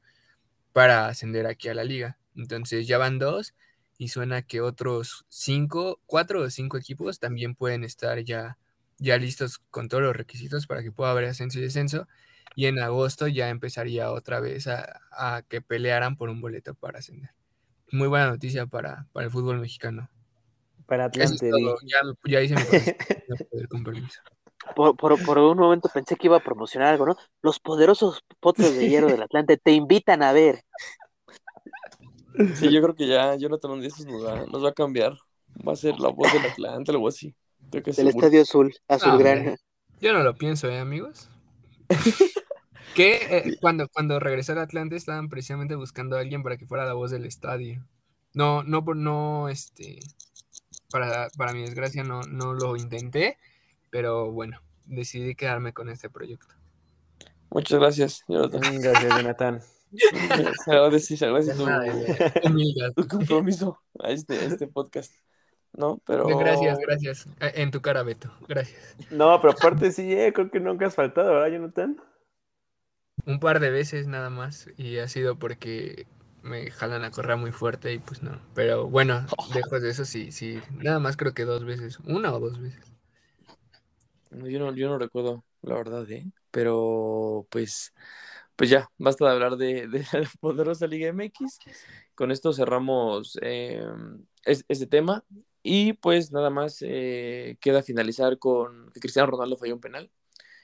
para 0.73 1.09
ascender 1.09 1.47
aquí 1.47 1.69
a 1.69 1.75
la 1.75 1.85
liga. 1.85 2.19
Entonces 2.35 2.87
ya 2.87 2.99
van 2.99 3.19
dos 3.19 3.55
y 3.99 4.09
suena 4.09 4.43
que 4.43 4.61
otros 4.61 5.27
cinco, 5.29 6.01
cuatro 6.07 6.43
o 6.43 6.51
cinco 6.51 6.77
equipos 6.77 7.19
también 7.19 7.55
pueden 7.55 7.85
estar 7.85 8.19
ya, 8.21 8.59
ya 8.99 9.17
listos 9.19 9.59
con 9.71 9.89
todos 9.89 10.03
los 10.03 10.17
requisitos 10.17 10.67
para 10.67 10.83
que 10.83 10.93
pueda 10.93 11.11
haber 11.11 11.25
ascenso 11.27 11.59
y 11.59 11.63
descenso. 11.63 12.09
Y 12.55 12.67
en 12.67 12.79
agosto 12.79 13.29
ya 13.29 13.51
empezaría 13.51 14.11
otra 14.11 14.41
vez 14.41 14.67
a, 14.67 15.43
que 15.49 15.61
pelearan 15.61 16.17
por 16.17 16.31
un 16.31 16.41
boleto 16.41 16.75
para 16.75 17.01
ascender. 17.01 17.31
Muy 17.93 18.09
buena 18.09 18.29
noticia 18.29 18.67
para, 18.67 19.07
para 19.13 19.27
el 19.27 19.33
fútbol 19.33 19.61
mexicano. 19.61 20.11
Para 20.87 21.07
Atlante. 21.07 21.51
ya, 21.85 21.99
ya, 22.25 22.43
hice 22.43 22.55
mi 22.55 23.67
compromiso. 23.69 24.21
Por, 24.75 24.97
por, 24.97 25.23
por, 25.25 25.39
un 25.39 25.59
momento 25.59 25.89
pensé 25.93 26.17
que 26.17 26.27
iba 26.27 26.37
a 26.37 26.43
promocionar 26.43 26.89
algo, 26.89 27.07
¿no? 27.07 27.17
Los 27.43 27.61
poderosos 27.61 28.23
potros 28.41 28.75
de 28.75 28.89
hierro 28.89 29.09
del 29.09 29.23
Atlante 29.23 29.57
te 29.57 29.73
invitan 29.73 30.23
a 30.23 30.33
ver. 30.33 30.65
Sí, 32.55 32.71
yo 32.71 32.83
creo 32.83 32.95
que 32.95 33.07
ya 33.07 33.37
Jonathan 33.37 33.81
Díaz 33.81 34.05
nos 34.05 34.25
va, 34.25 34.47
nos 34.47 34.65
va 34.65 34.71
a 34.71 34.75
cambiar. 34.75 35.17
Va 35.67 35.73
a 35.73 35.77
ser 35.77 35.99
la 35.99 36.09
voz 36.09 36.33
del 36.33 36.45
Atlante, 36.45 36.91
algo 36.91 37.09
así. 37.09 37.35
Del 37.71 38.09
Estadio 38.09 38.43
Azul, 38.43 38.75
Azulgrana. 38.89 39.53
Ah, 39.53 39.57
yo 40.01 40.13
no 40.13 40.23
lo 40.23 40.37
pienso, 40.37 40.69
¿eh, 40.69 40.79
amigos? 40.79 41.31
que 42.95 43.15
eh, 43.31 43.57
cuando, 43.61 43.89
cuando 43.89 44.21
regresé 44.21 44.53
al 44.53 44.59
Atlante 44.59 44.97
estaban 44.97 45.29
precisamente 45.29 45.75
buscando 45.75 46.17
a 46.17 46.21
alguien 46.21 46.43
para 46.43 46.57
que 46.57 46.67
fuera 46.67 46.85
la 46.85 46.93
voz 46.93 47.11
del 47.11 47.25
estadio. 47.25 47.87
No, 48.35 48.63
no, 48.63 48.83
no, 48.95 49.49
este, 49.49 50.01
para, 50.91 51.29
para 51.37 51.53
mi 51.53 51.63
desgracia 51.63 52.05
no, 52.05 52.23
no 52.23 52.55
lo 52.55 52.77
intenté, 52.77 53.39
pero 53.91 54.31
bueno, 54.31 54.61
decidí 54.85 55.35
quedarme 55.35 55.73
con 55.73 55.89
este 55.89 56.11
proyecto. 56.11 56.55
Muchas 57.51 57.79
gracias, 57.79 58.25
Jonathan. 58.29 58.61
Gracias, 58.81 59.17
Jonathan. 59.17 59.61
se 61.01 61.17
se 61.17 61.25
agradece 61.27 61.55
tu, 61.55 61.65
tu, 63.03 63.09
compromiso 63.09 63.81
a 64.01 64.11
este, 64.11 64.45
este 64.45 64.67
podcast. 64.67 65.15
¿no? 65.77 66.01
Pero... 66.07 66.27
Gracias, 66.27 66.79
gracias. 66.79 67.29
En 67.41 67.71
tu 67.71 67.81
cara, 67.81 68.03
Beto. 68.03 68.31
Gracias. 68.49 68.97
No, 69.11 69.41
pero 69.41 69.53
aparte 69.53 69.93
sí, 69.93 70.13
eh, 70.13 70.33
creo 70.33 70.51
que 70.51 70.61
nunca 70.61 70.87
has 70.87 70.95
faltado, 70.95 71.33
¿verdad, 71.33 71.49
Jonathan? 71.49 72.01
Un 73.25 73.41
par 73.41 73.61
de 73.61 73.71
veces 73.71 74.07
nada 74.07 74.31
más. 74.31 74.69
Y 74.77 74.99
ha 74.99 75.09
sido 75.09 75.39
porque 75.39 76.07
me 76.47 76.71
jalan 76.71 77.05
a 77.05 77.11
correr 77.11 77.37
muy 77.37 77.53
fuerte 77.53 77.93
y 77.93 77.99
pues 77.99 78.23
no. 78.23 78.41
Pero 78.55 78.89
bueno, 78.89 79.27
lejos 79.55 79.83
de 79.83 79.91
eso 79.91 80.05
sí, 80.05 80.33
sí. 80.33 80.61
Nada 80.73 80.99
más 80.99 81.17
creo 81.17 81.35
que 81.35 81.45
dos 81.45 81.65
veces. 81.65 81.99
Una 82.01 82.33
o 82.35 82.41
dos 82.41 82.61
veces. 82.61 82.93
Yo 84.31 84.59
no, 84.59 84.75
yo 84.75 84.89
no 84.89 84.99
recuerdo, 84.99 85.45
la 85.63 85.75
verdad, 85.75 86.11
¿eh? 86.11 86.31
Pero 86.51 87.47
pues, 87.51 87.93
pues 88.57 88.71
ya, 88.71 88.91
basta 88.99 89.27
de 89.27 89.31
hablar 89.33 89.57
de, 89.57 89.89
de 89.89 89.99
la 90.13 90.31
poderosa 90.41 90.87
Liga 90.87 91.09
MX. 91.13 91.59
Con 92.15 92.31
esto 92.31 92.53
cerramos 92.53 93.39
eh, 93.43 93.85
este 94.45 94.87
tema. 94.87 95.25
Y 95.63 95.95
pues 95.95 96.31
nada 96.31 96.49
más 96.49 96.79
eh, 96.83 97.57
queda 97.61 97.83
finalizar 97.83 98.39
con 98.39 98.91
que 98.93 99.01
Cristiano 99.01 99.31
Ronaldo 99.31 99.57
falló 99.57 99.75
un 99.75 99.81
penal. 99.81 100.11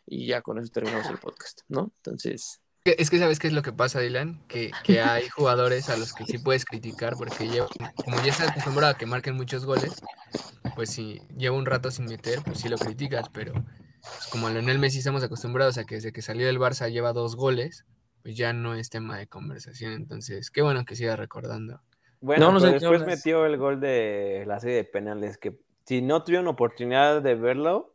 Y 0.06 0.26
ya 0.26 0.42
con 0.42 0.58
eso 0.58 0.70
terminamos 0.70 1.08
el 1.10 1.18
podcast, 1.18 1.62
¿no? 1.68 1.92
Entonces. 1.96 2.61
Es 2.84 3.10
que 3.10 3.18
sabes 3.20 3.38
qué 3.38 3.46
es 3.46 3.52
lo 3.52 3.62
que 3.62 3.72
pasa, 3.72 4.00
Dylan, 4.00 4.40
que, 4.48 4.72
que 4.82 5.00
hay 5.00 5.28
jugadores 5.28 5.88
a 5.88 5.96
los 5.96 6.12
que 6.12 6.24
sí 6.24 6.38
puedes 6.38 6.64
criticar 6.64 7.14
porque 7.16 7.48
como 8.04 8.16
ya 8.24 8.32
estás 8.32 8.50
acostumbrado 8.50 8.92
a 8.92 8.98
que 8.98 9.06
marquen 9.06 9.36
muchos 9.36 9.64
goles, 9.64 10.02
pues 10.74 10.90
si 10.90 11.20
lleva 11.36 11.56
un 11.56 11.64
rato 11.64 11.92
sin 11.92 12.06
meter, 12.06 12.40
pues 12.44 12.58
sí 12.58 12.68
lo 12.68 12.76
criticas, 12.76 13.28
pero 13.28 13.52
pues 13.52 14.26
como 14.32 14.48
a 14.48 14.50
Lionel 14.50 14.80
Messi 14.80 14.98
estamos 14.98 15.22
acostumbrados 15.22 15.78
a 15.78 15.84
que 15.84 15.94
desde 15.94 16.12
que 16.12 16.22
salió 16.22 16.44
del 16.46 16.58
Barça 16.58 16.90
lleva 16.90 17.12
dos 17.12 17.36
goles, 17.36 17.86
pues 18.24 18.36
ya 18.36 18.52
no 18.52 18.74
es 18.74 18.90
tema 18.90 19.16
de 19.16 19.28
conversación, 19.28 19.92
entonces 19.92 20.50
qué 20.50 20.62
bueno 20.62 20.84
que 20.84 20.96
siga 20.96 21.14
recordando. 21.14 21.80
Bueno, 22.20 22.50
no, 22.50 22.58
después 22.58 23.06
metió 23.06 23.46
el 23.46 23.58
gol 23.58 23.78
de 23.80 24.42
la 24.46 24.58
serie 24.58 24.76
de 24.76 24.84
penales, 24.84 25.38
que 25.38 25.56
si 25.86 26.02
no 26.02 26.24
tuvieron 26.24 26.48
oportunidad 26.48 27.22
de 27.22 27.34
verlo, 27.36 27.91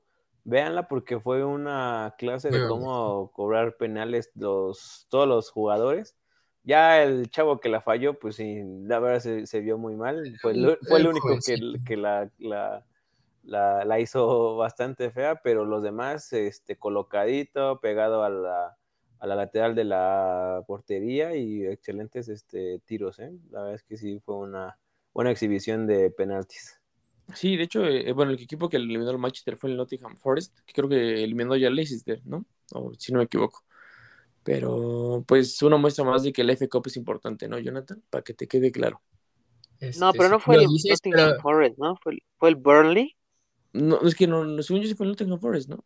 véanla 0.47 0.87
porque 0.87 1.19
fue 1.19 1.43
una 1.43 2.15
clase 2.17 2.49
de 2.49 2.67
cómo 2.69 3.31
cobrar 3.33 3.75
penales 3.75 4.31
los, 4.33 5.05
todos 5.09 5.27
los 5.27 5.51
jugadores. 5.51 6.15
Ya 6.63 7.03
el 7.03 7.29
chavo 7.29 7.59
que 7.59 7.67
la 7.67 7.81
falló, 7.81 8.17
pues 8.17 8.37
sí, 8.37 8.61
la 8.83 8.99
verdad 8.99 9.45
se, 9.45 9.59
vio 9.59 9.77
muy 9.77 9.95
mal. 9.95 10.37
Fue, 10.41 10.53
fue 10.87 10.99
el 10.99 11.07
único 11.07 11.37
que, 11.45 11.57
que 11.85 11.97
la, 11.97 12.31
la, 12.37 12.85
la, 13.43 13.99
hizo 13.99 14.55
bastante 14.55 15.11
fea, 15.11 15.41
pero 15.43 15.65
los 15.65 15.83
demás, 15.83 16.31
este, 16.31 16.77
colocadito, 16.77 17.81
pegado 17.81 18.23
a 18.23 18.29
la, 18.29 18.77
a 19.19 19.27
la 19.27 19.35
lateral 19.35 19.75
de 19.75 19.83
la 19.83 20.63
portería 20.65 21.35
y 21.35 21.65
excelentes 21.65 22.29
este, 22.29 22.79
tiros. 22.85 23.19
¿eh? 23.19 23.33
La 23.51 23.59
verdad 23.59 23.75
es 23.75 23.83
que 23.83 23.97
sí 23.97 24.21
fue 24.25 24.35
una 24.35 24.77
buena 25.13 25.31
exhibición 25.31 25.87
de 25.87 26.09
penaltis. 26.09 26.76
Sí, 27.33 27.57
de 27.57 27.63
hecho, 27.63 27.85
eh, 27.85 28.11
bueno, 28.13 28.31
el 28.31 28.39
equipo 28.39 28.69
que 28.69 28.77
eliminó 28.77 29.09
al 29.09 29.17
Manchester 29.17 29.57
fue 29.57 29.69
el 29.69 29.77
Nottingham 29.77 30.15
Forest, 30.15 30.59
que 30.65 30.73
creo 30.73 30.87
que 30.87 31.23
eliminó 31.23 31.55
ya 31.55 31.69
Leicester, 31.69 32.21
¿no? 32.25 32.45
O 32.73 32.93
si 32.97 33.11
no 33.11 33.19
me 33.19 33.25
equivoco. 33.25 33.63
Pero, 34.43 35.25
pues, 35.27 35.61
una 35.61 35.75
muestra 35.75 36.05
más 36.05 36.23
de 36.23 36.31
que 36.31 36.41
el 36.41 36.49
F 36.51 36.69
Cup 36.69 36.83
es 36.87 36.95
importante, 36.95 37.49
¿no, 37.49 37.59
Jonathan? 37.59 38.01
Para 38.09 38.23
que 38.23 38.33
te 38.33 38.47
quede 38.47 38.71
claro. 38.71 39.01
no, 39.99 40.13
pero 40.13 40.29
no 40.29 40.39
fue 40.39 40.55
el 40.55 40.67
Nottingham 40.67 41.39
Forest, 41.41 41.77
¿no? 41.77 41.97
Fue 41.97 42.13
el, 42.13 42.23
fue 42.37 42.49
el 42.49 42.55
Burnley. 42.55 43.15
No, 43.73 43.99
es 44.01 44.15
que 44.15 44.25
no, 44.25 44.61
según 44.63 44.81
yo 44.81 44.87
sí 44.87 44.95
fue 44.95 45.05
el 45.05 45.11
Nottingham 45.11 45.39
Forest, 45.39 45.69
¿no? 45.69 45.83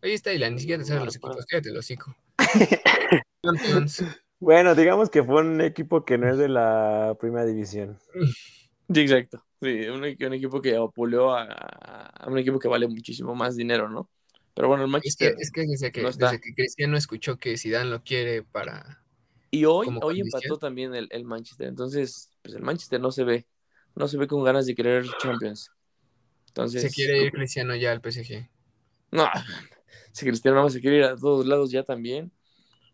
Ahí 0.00 0.12
está, 0.12 0.32
y 0.32 0.50
ni 0.50 0.60
siquiera 0.60 0.82
te 0.82 0.86
saben 0.86 1.06
los 1.06 1.16
equipos, 1.16 1.46
quédate 1.46 1.70
el 1.70 1.78
hocico. 1.78 2.14
bueno, 4.38 4.74
digamos 4.74 5.08
que 5.10 5.24
fue 5.24 5.40
un 5.40 5.60
equipo 5.62 6.04
que 6.04 6.18
no 6.18 6.30
es 6.30 6.36
de 6.36 6.48
la 6.48 7.16
primera 7.18 7.46
división. 7.46 7.98
Sí, 8.92 9.00
exacto. 9.00 9.42
Sí, 9.64 9.88
un, 9.88 10.04
equipo 10.04 10.60
que 10.60 10.76
apuleó 10.76 11.34
a, 11.34 12.22
un 12.26 12.36
equipo 12.36 12.58
que 12.58 12.68
vale 12.68 12.86
muchísimo 12.86 13.34
más 13.34 13.56
dinero, 13.56 13.88
¿no? 13.88 14.10
Pero 14.52 14.68
bueno, 14.68 14.84
el 14.84 14.90
Manchester. 14.90 15.34
Es 15.38 15.50
que, 15.50 15.62
es 15.62 15.80
que, 15.90 16.02
desde, 16.02 16.38
que 16.38 16.54
Cristiano 16.54 16.98
escuchó 16.98 17.38
que 17.38 17.56
Zidane 17.56 17.88
lo 17.88 18.02
quiere 18.02 18.42
para. 18.42 19.02
Y 19.50 19.64
hoy, 19.64 19.88
hoy 20.02 20.20
empató 20.20 20.58
también 20.58 20.94
el, 20.94 21.24
Manchester. 21.24 21.66
Entonces, 21.66 22.28
pues 22.42 22.54
el 22.54 22.60
Manchester 22.60 23.00
no 23.00 23.10
se 23.10 23.24
ve, 23.24 23.46
no 23.94 24.06
se 24.06 24.18
ve 24.18 24.26
con 24.26 24.44
ganas 24.44 24.66
de 24.66 24.74
querer 24.74 25.06
Champions. 25.18 25.70
Entonces, 26.48 26.82
se 26.82 26.90
quiere 26.90 27.22
ir 27.22 27.32
Cristiano 27.32 27.74
ya 27.74 27.90
al 27.90 28.02
PSG. 28.02 28.46
No, 29.12 29.26
si 30.12 30.26
Cristiano 30.26 30.60
no 30.60 30.68
se 30.68 30.82
quiere 30.82 30.98
ir 30.98 31.04
a 31.04 31.16
todos 31.16 31.46
lados 31.46 31.70
ya 31.70 31.84
también. 31.84 32.30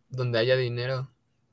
Donde 0.09 0.39
haya 0.39 0.57
dinero. 0.57 1.11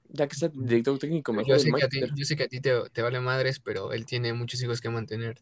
Ya 0.09 0.27
que 0.27 0.35
sea 0.35 0.49
director 0.53 0.97
técnico 0.99 1.33
mejor. 1.33 1.57
Yo 1.57 1.59
sé, 1.59 1.71
que 1.71 1.83
a 1.83 1.87
ti, 1.89 1.99
yo 2.15 2.25
sé 2.25 2.35
que 2.35 2.43
a 2.43 2.47
ti 2.47 2.61
te, 2.61 3.01
vale 3.01 3.19
madres, 3.19 3.59
pero 3.59 3.91
él 3.91 4.05
tiene 4.05 4.33
muchos 4.33 4.61
hijos 4.61 4.81
que 4.81 4.89
mantener. 4.89 5.39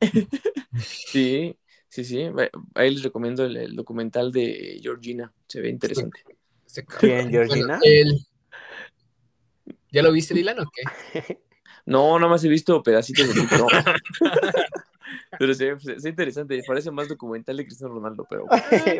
sí, 0.78 1.56
sí, 1.88 2.04
sí. 2.04 2.26
Ahí 2.74 2.90
les 2.90 3.02
recomiendo 3.02 3.44
el, 3.44 3.74
documental 3.74 4.32
de 4.32 4.78
Georgina. 4.82 5.32
Se 5.46 5.60
ve 5.60 5.70
interesante. 5.70 6.22
¿Quién, 6.98 7.30
Georgina? 7.30 7.80
¿Ya 9.90 10.02
lo 10.02 10.12
viste, 10.12 10.34
Dylan, 10.34 10.58
o 10.60 10.70
qué? 10.70 11.38
No, 11.86 12.18
nada 12.18 12.30
más 12.30 12.42
he 12.42 12.48
visto 12.48 12.82
pedacitos 12.82 13.28
de 13.34 13.58
no. 13.58 13.66
Pero 15.38 15.54
sí, 15.54 15.66
es 15.66 16.04
interesante, 16.04 16.62
parece 16.66 16.90
más 16.90 17.08
documental 17.08 17.56
de 17.56 17.66
Cristiano 17.66 17.94
Ronaldo, 17.94 18.26
pero. 18.28 18.46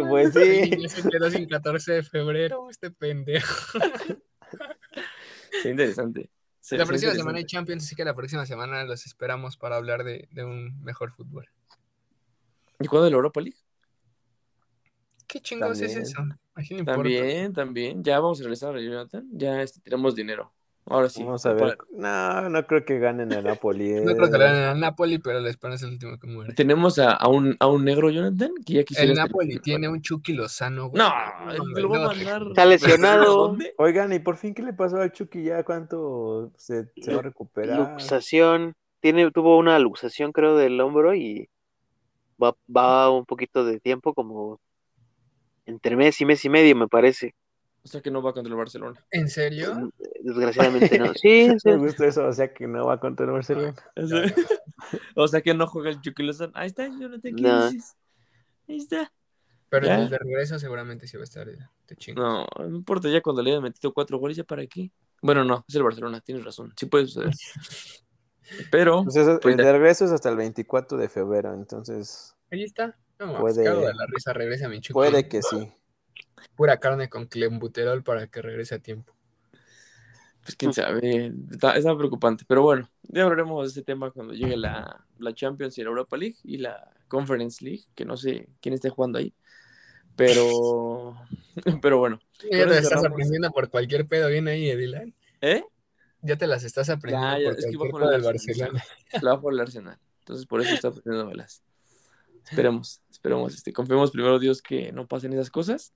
pues 0.08 0.34
sí. 0.34 0.70
Ya 0.78 0.88
se 0.88 1.08
quedó 1.08 1.30
sin 1.30 1.48
14 1.48 1.92
de 1.92 2.02
febrero, 2.02 2.68
este 2.68 2.90
pendejo. 2.90 3.78
Sí, 5.64 5.70
interesante. 5.70 6.28
la 6.72 6.84
próxima 6.84 7.14
semana 7.14 7.38
hay 7.38 7.46
Champions, 7.46 7.84
así 7.84 7.96
que 7.96 8.04
la 8.04 8.12
próxima 8.12 8.44
semana 8.44 8.84
los 8.84 9.06
esperamos 9.06 9.56
para 9.56 9.76
hablar 9.76 10.04
de, 10.04 10.28
de 10.30 10.44
un 10.44 10.78
mejor 10.82 11.10
fútbol. 11.10 11.48
¿Y 12.78 12.86
cuándo 12.86 13.08
la 13.08 13.16
Europa 13.16 13.40
League? 13.40 13.56
¿Qué 15.26 15.40
chingados 15.40 15.80
es 15.80 15.96
eso? 15.96 16.22
También, 16.84 17.54
también. 17.54 18.04
Ya 18.04 18.20
vamos 18.20 18.40
a 18.40 18.42
regresar 18.42 18.76
a 18.76 18.80
Jonathan. 18.80 19.26
Ya 19.32 19.62
este, 19.62 19.80
tenemos 19.80 20.14
dinero. 20.14 20.52
Ahora 20.86 21.08
sí. 21.08 21.24
Vamos 21.24 21.46
a 21.46 21.54
ver. 21.54 21.78
No, 21.92 22.50
no 22.50 22.66
creo 22.66 22.84
que 22.84 22.98
ganen 22.98 23.32
el 23.32 23.44
Napoli. 23.44 23.92
no 24.04 24.14
creo 24.14 24.30
que 24.30 24.38
ganen 24.38 24.62
el 24.74 24.80
Napoli, 24.80 25.18
pero 25.18 25.40
la 25.40 25.48
España 25.48 25.76
es 25.76 25.82
el 25.82 25.90
último 25.90 26.18
que 26.18 26.26
muere. 26.26 26.52
Tenemos 26.52 26.98
a, 26.98 27.12
a, 27.12 27.28
un, 27.28 27.56
a 27.58 27.66
un 27.68 27.84
negro 27.84 28.10
Jonathan 28.10 28.52
que 28.66 28.74
ya 28.74 28.84
quisiera. 28.84 29.10
El 29.10 29.16
Napoli 29.16 29.58
tiene 29.60 29.88
un 29.88 30.02
Chucky 30.02 30.34
Lozano. 30.34 30.90
No, 30.92 31.12
lo 31.76 31.88
va 31.88 32.04
a 32.04 32.06
mandar. 32.08 32.42
Está 32.48 32.66
lesionado. 32.66 33.56
Oigan, 33.78 34.12
¿y 34.12 34.18
por 34.18 34.36
fin 34.36 34.52
qué 34.52 34.62
le 34.62 34.74
pasó 34.74 34.98
al 34.98 35.12
Chucky 35.12 35.44
ya? 35.44 35.64
¿Cuánto 35.64 36.52
se, 36.58 36.90
se 37.00 37.14
va 37.14 37.20
a 37.20 37.22
recuperar? 37.22 37.78
Luxación. 37.78 38.74
Tiene, 39.00 39.30
tuvo 39.30 39.58
una 39.58 39.78
luxación, 39.78 40.32
creo, 40.32 40.56
del 40.56 40.80
hombro 40.80 41.14
y 41.14 41.48
va, 42.42 42.56
va 42.74 43.10
un 43.10 43.24
poquito 43.24 43.64
de 43.64 43.80
tiempo, 43.80 44.14
como 44.14 44.60
entre 45.66 45.96
mes 45.96 46.20
y 46.20 46.24
mes 46.24 46.44
y 46.44 46.48
medio, 46.48 46.76
me 46.76 46.88
parece. 46.88 47.34
O 47.84 47.88
sea 47.88 48.00
que 48.00 48.10
no 48.10 48.22
va 48.22 48.32
contra 48.32 48.50
el 48.50 48.56
Barcelona. 48.56 49.04
¿En 49.10 49.28
serio? 49.28 49.92
Desgraciadamente 50.22 50.98
no. 50.98 51.12
Sí, 51.14 51.50
sí. 51.58 51.68
Me 51.68 51.76
gusta 51.76 52.06
eso, 52.06 52.26
o 52.26 52.32
sea 52.32 52.52
que 52.52 52.66
no 52.66 52.86
va 52.86 52.98
contra 52.98 53.26
el 53.26 53.32
Barcelona. 53.32 53.74
o 55.16 55.28
sea 55.28 55.42
que 55.42 55.52
no 55.52 55.66
juega 55.66 55.90
el 55.90 56.00
Chucky 56.00 56.30
Ahí 56.54 56.68
está, 56.68 56.86
yo 56.86 57.08
no 57.10 57.20
te 57.20 57.32
quiero. 57.34 57.66
Ahí 58.68 58.76
está. 58.76 59.12
Pero 59.68 59.86
en 59.88 60.00
el 60.00 60.10
de 60.10 60.18
regreso 60.18 60.58
seguramente 60.58 61.06
sí 61.06 61.16
va 61.18 61.22
a 61.22 61.24
estar. 61.24 61.46
Te 61.84 61.96
chingo. 61.96 62.22
No, 62.22 62.46
no 62.58 62.76
importa, 62.76 63.10
ya 63.10 63.20
cuando 63.20 63.42
le 63.42 63.50
hayan 63.50 63.62
metido 63.62 63.92
cuatro 63.92 64.18
goles, 64.18 64.36
ya 64.36 64.44
para 64.44 64.62
aquí. 64.62 64.90
Bueno, 65.20 65.44
no, 65.44 65.64
es 65.68 65.74
el 65.74 65.82
Barcelona, 65.82 66.20
tienes 66.20 66.44
razón. 66.44 66.72
Sí 66.76 66.86
puede 66.86 67.06
suceder. 67.06 67.32
Pero. 68.70 69.04
Pues 69.04 69.16
el 69.16 69.56
de 69.56 69.72
regreso 69.72 70.06
es 70.06 70.10
hasta 70.10 70.30
el 70.30 70.36
24 70.36 70.96
de 70.96 71.08
febrero, 71.08 71.52
entonces. 71.52 72.34
Ahí 72.50 72.62
está. 72.62 72.96
No, 73.18 73.40
puede, 73.40 73.62
de 73.62 73.94
la 73.94 74.06
risa, 74.06 74.32
regresa 74.32 74.68
mi 74.68 74.80
Chucky. 74.80 74.92
Puede 74.94 75.28
que 75.28 75.42
sí 75.42 75.72
pura 76.54 76.78
carne 76.78 77.08
con 77.08 77.26
clembuterol 77.26 78.02
para 78.02 78.26
que 78.26 78.42
regrese 78.42 78.76
a 78.76 78.78
tiempo. 78.78 79.14
Pues 80.42 80.56
quién 80.56 80.74
sabe, 80.74 81.32
está, 81.50 81.96
preocupante. 81.96 82.44
Pero 82.46 82.62
bueno, 82.62 82.90
ya 83.04 83.22
hablaremos 83.22 83.62
de 83.64 83.68
este 83.68 83.82
tema 83.82 84.10
cuando 84.10 84.34
llegue 84.34 84.58
la, 84.58 85.04
la, 85.18 85.32
Champions 85.32 85.78
y 85.78 85.82
la 85.82 85.88
Europa 85.88 86.18
League 86.18 86.36
y 86.44 86.58
la 86.58 86.92
Conference 87.08 87.64
League, 87.64 87.84
que 87.94 88.04
no 88.04 88.18
sé 88.18 88.48
quién 88.60 88.74
esté 88.74 88.90
jugando 88.90 89.18
ahí. 89.18 89.32
Pero, 90.16 91.16
pero 91.82 91.98
bueno. 91.98 92.20
Ya 92.42 92.58
te 92.58 92.66
las 92.66 92.84
estás 92.84 93.04
aprendiendo 93.04 93.50
por 93.52 93.70
cualquier 93.70 94.06
pedo, 94.06 94.28
viene 94.28 94.50
ahí, 94.50 94.68
Edilan. 94.68 95.14
¿Eh? 95.40 95.64
Ya 96.20 96.36
te 96.36 96.46
las 96.46 96.62
estás 96.62 96.90
aprendiendo 96.90 97.38
ya, 97.38 97.48
por 97.48 97.58
es 97.58 97.64
cualquier 97.64 97.92
pedo 97.92 98.10
del 98.10 98.22
Barcelona. 98.22 98.84
La 99.22 99.30
va 99.34 99.40
por 99.40 99.54
el 99.54 99.60
Arsenal. 99.60 99.98
Entonces 100.20 100.46
por 100.46 100.60
eso 100.60 100.74
está 100.74 100.88
aprendiendo 100.88 101.26
velas. 101.26 101.62
Esperemos, 102.44 103.00
esperemos, 103.10 103.54
este, 103.54 103.72
confiemos 103.72 104.10
primero 104.10 104.38
Dios 104.38 104.60
que 104.60 104.92
no 104.92 105.06
pasen 105.06 105.32
esas 105.32 105.48
cosas 105.48 105.94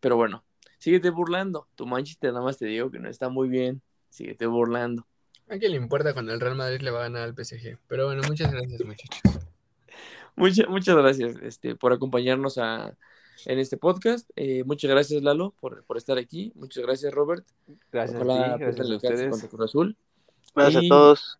pero 0.00 0.16
bueno, 0.16 0.44
síguete 0.78 1.10
burlando. 1.10 1.68
Tu 1.74 1.86
Manchester 1.86 2.32
nada 2.32 2.44
más 2.44 2.58
te 2.58 2.66
digo 2.66 2.90
que 2.90 2.98
no 2.98 3.08
está 3.08 3.28
muy 3.28 3.48
bien. 3.48 3.82
Síguete 4.10 4.46
burlando. 4.46 5.06
¿A 5.48 5.58
quién 5.58 5.72
le 5.72 5.78
importa 5.78 6.12
cuando 6.12 6.32
el 6.32 6.40
Real 6.40 6.56
Madrid 6.56 6.80
le 6.80 6.90
va 6.90 7.00
a 7.00 7.02
ganar 7.04 7.22
al 7.22 7.34
PSG? 7.34 7.78
Pero 7.86 8.06
bueno, 8.06 8.22
muchas 8.26 8.50
gracias, 8.50 8.84
muchachos. 8.84 9.20
Muchas, 10.36 10.68
muchas 10.68 10.96
gracias 10.96 11.36
este, 11.42 11.76
por 11.76 11.92
acompañarnos 11.92 12.58
a, 12.58 12.96
en 13.46 13.58
este 13.58 13.76
podcast. 13.76 14.28
Eh, 14.36 14.64
muchas 14.64 14.90
gracias, 14.90 15.22
Lalo, 15.22 15.54
por, 15.60 15.84
por, 15.84 15.96
estar 15.96 16.18
aquí. 16.18 16.52
Muchas 16.56 16.82
gracias, 16.82 17.12
Robert. 17.12 17.46
Gracias, 17.92 18.20
a, 18.20 18.56
gracias 18.56 18.90
a 18.90 18.96
ustedes. 18.96 19.44
Azul. 19.60 19.96
Gracias 20.54 20.84
a 20.84 20.88
todos. 20.88 21.38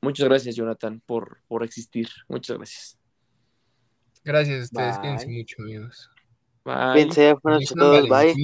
Muchas 0.00 0.28
gracias, 0.28 0.56
Jonathan, 0.56 1.02
por, 1.04 1.42
por 1.48 1.64
existir. 1.64 2.08
Muchas 2.28 2.56
gracias. 2.56 2.98
Gracias 4.24 4.60
a 4.60 4.64
ustedes. 4.64 4.98
Quédense 4.98 5.28
mucho, 5.28 5.62
amigos. 5.62 6.10
Bye. 6.66 7.08
Bien, 7.14 7.36
buenas 7.42 7.60
noches 7.62 7.72
a 7.72 7.76
todos. 7.76 8.08
Bye. 8.08 8.40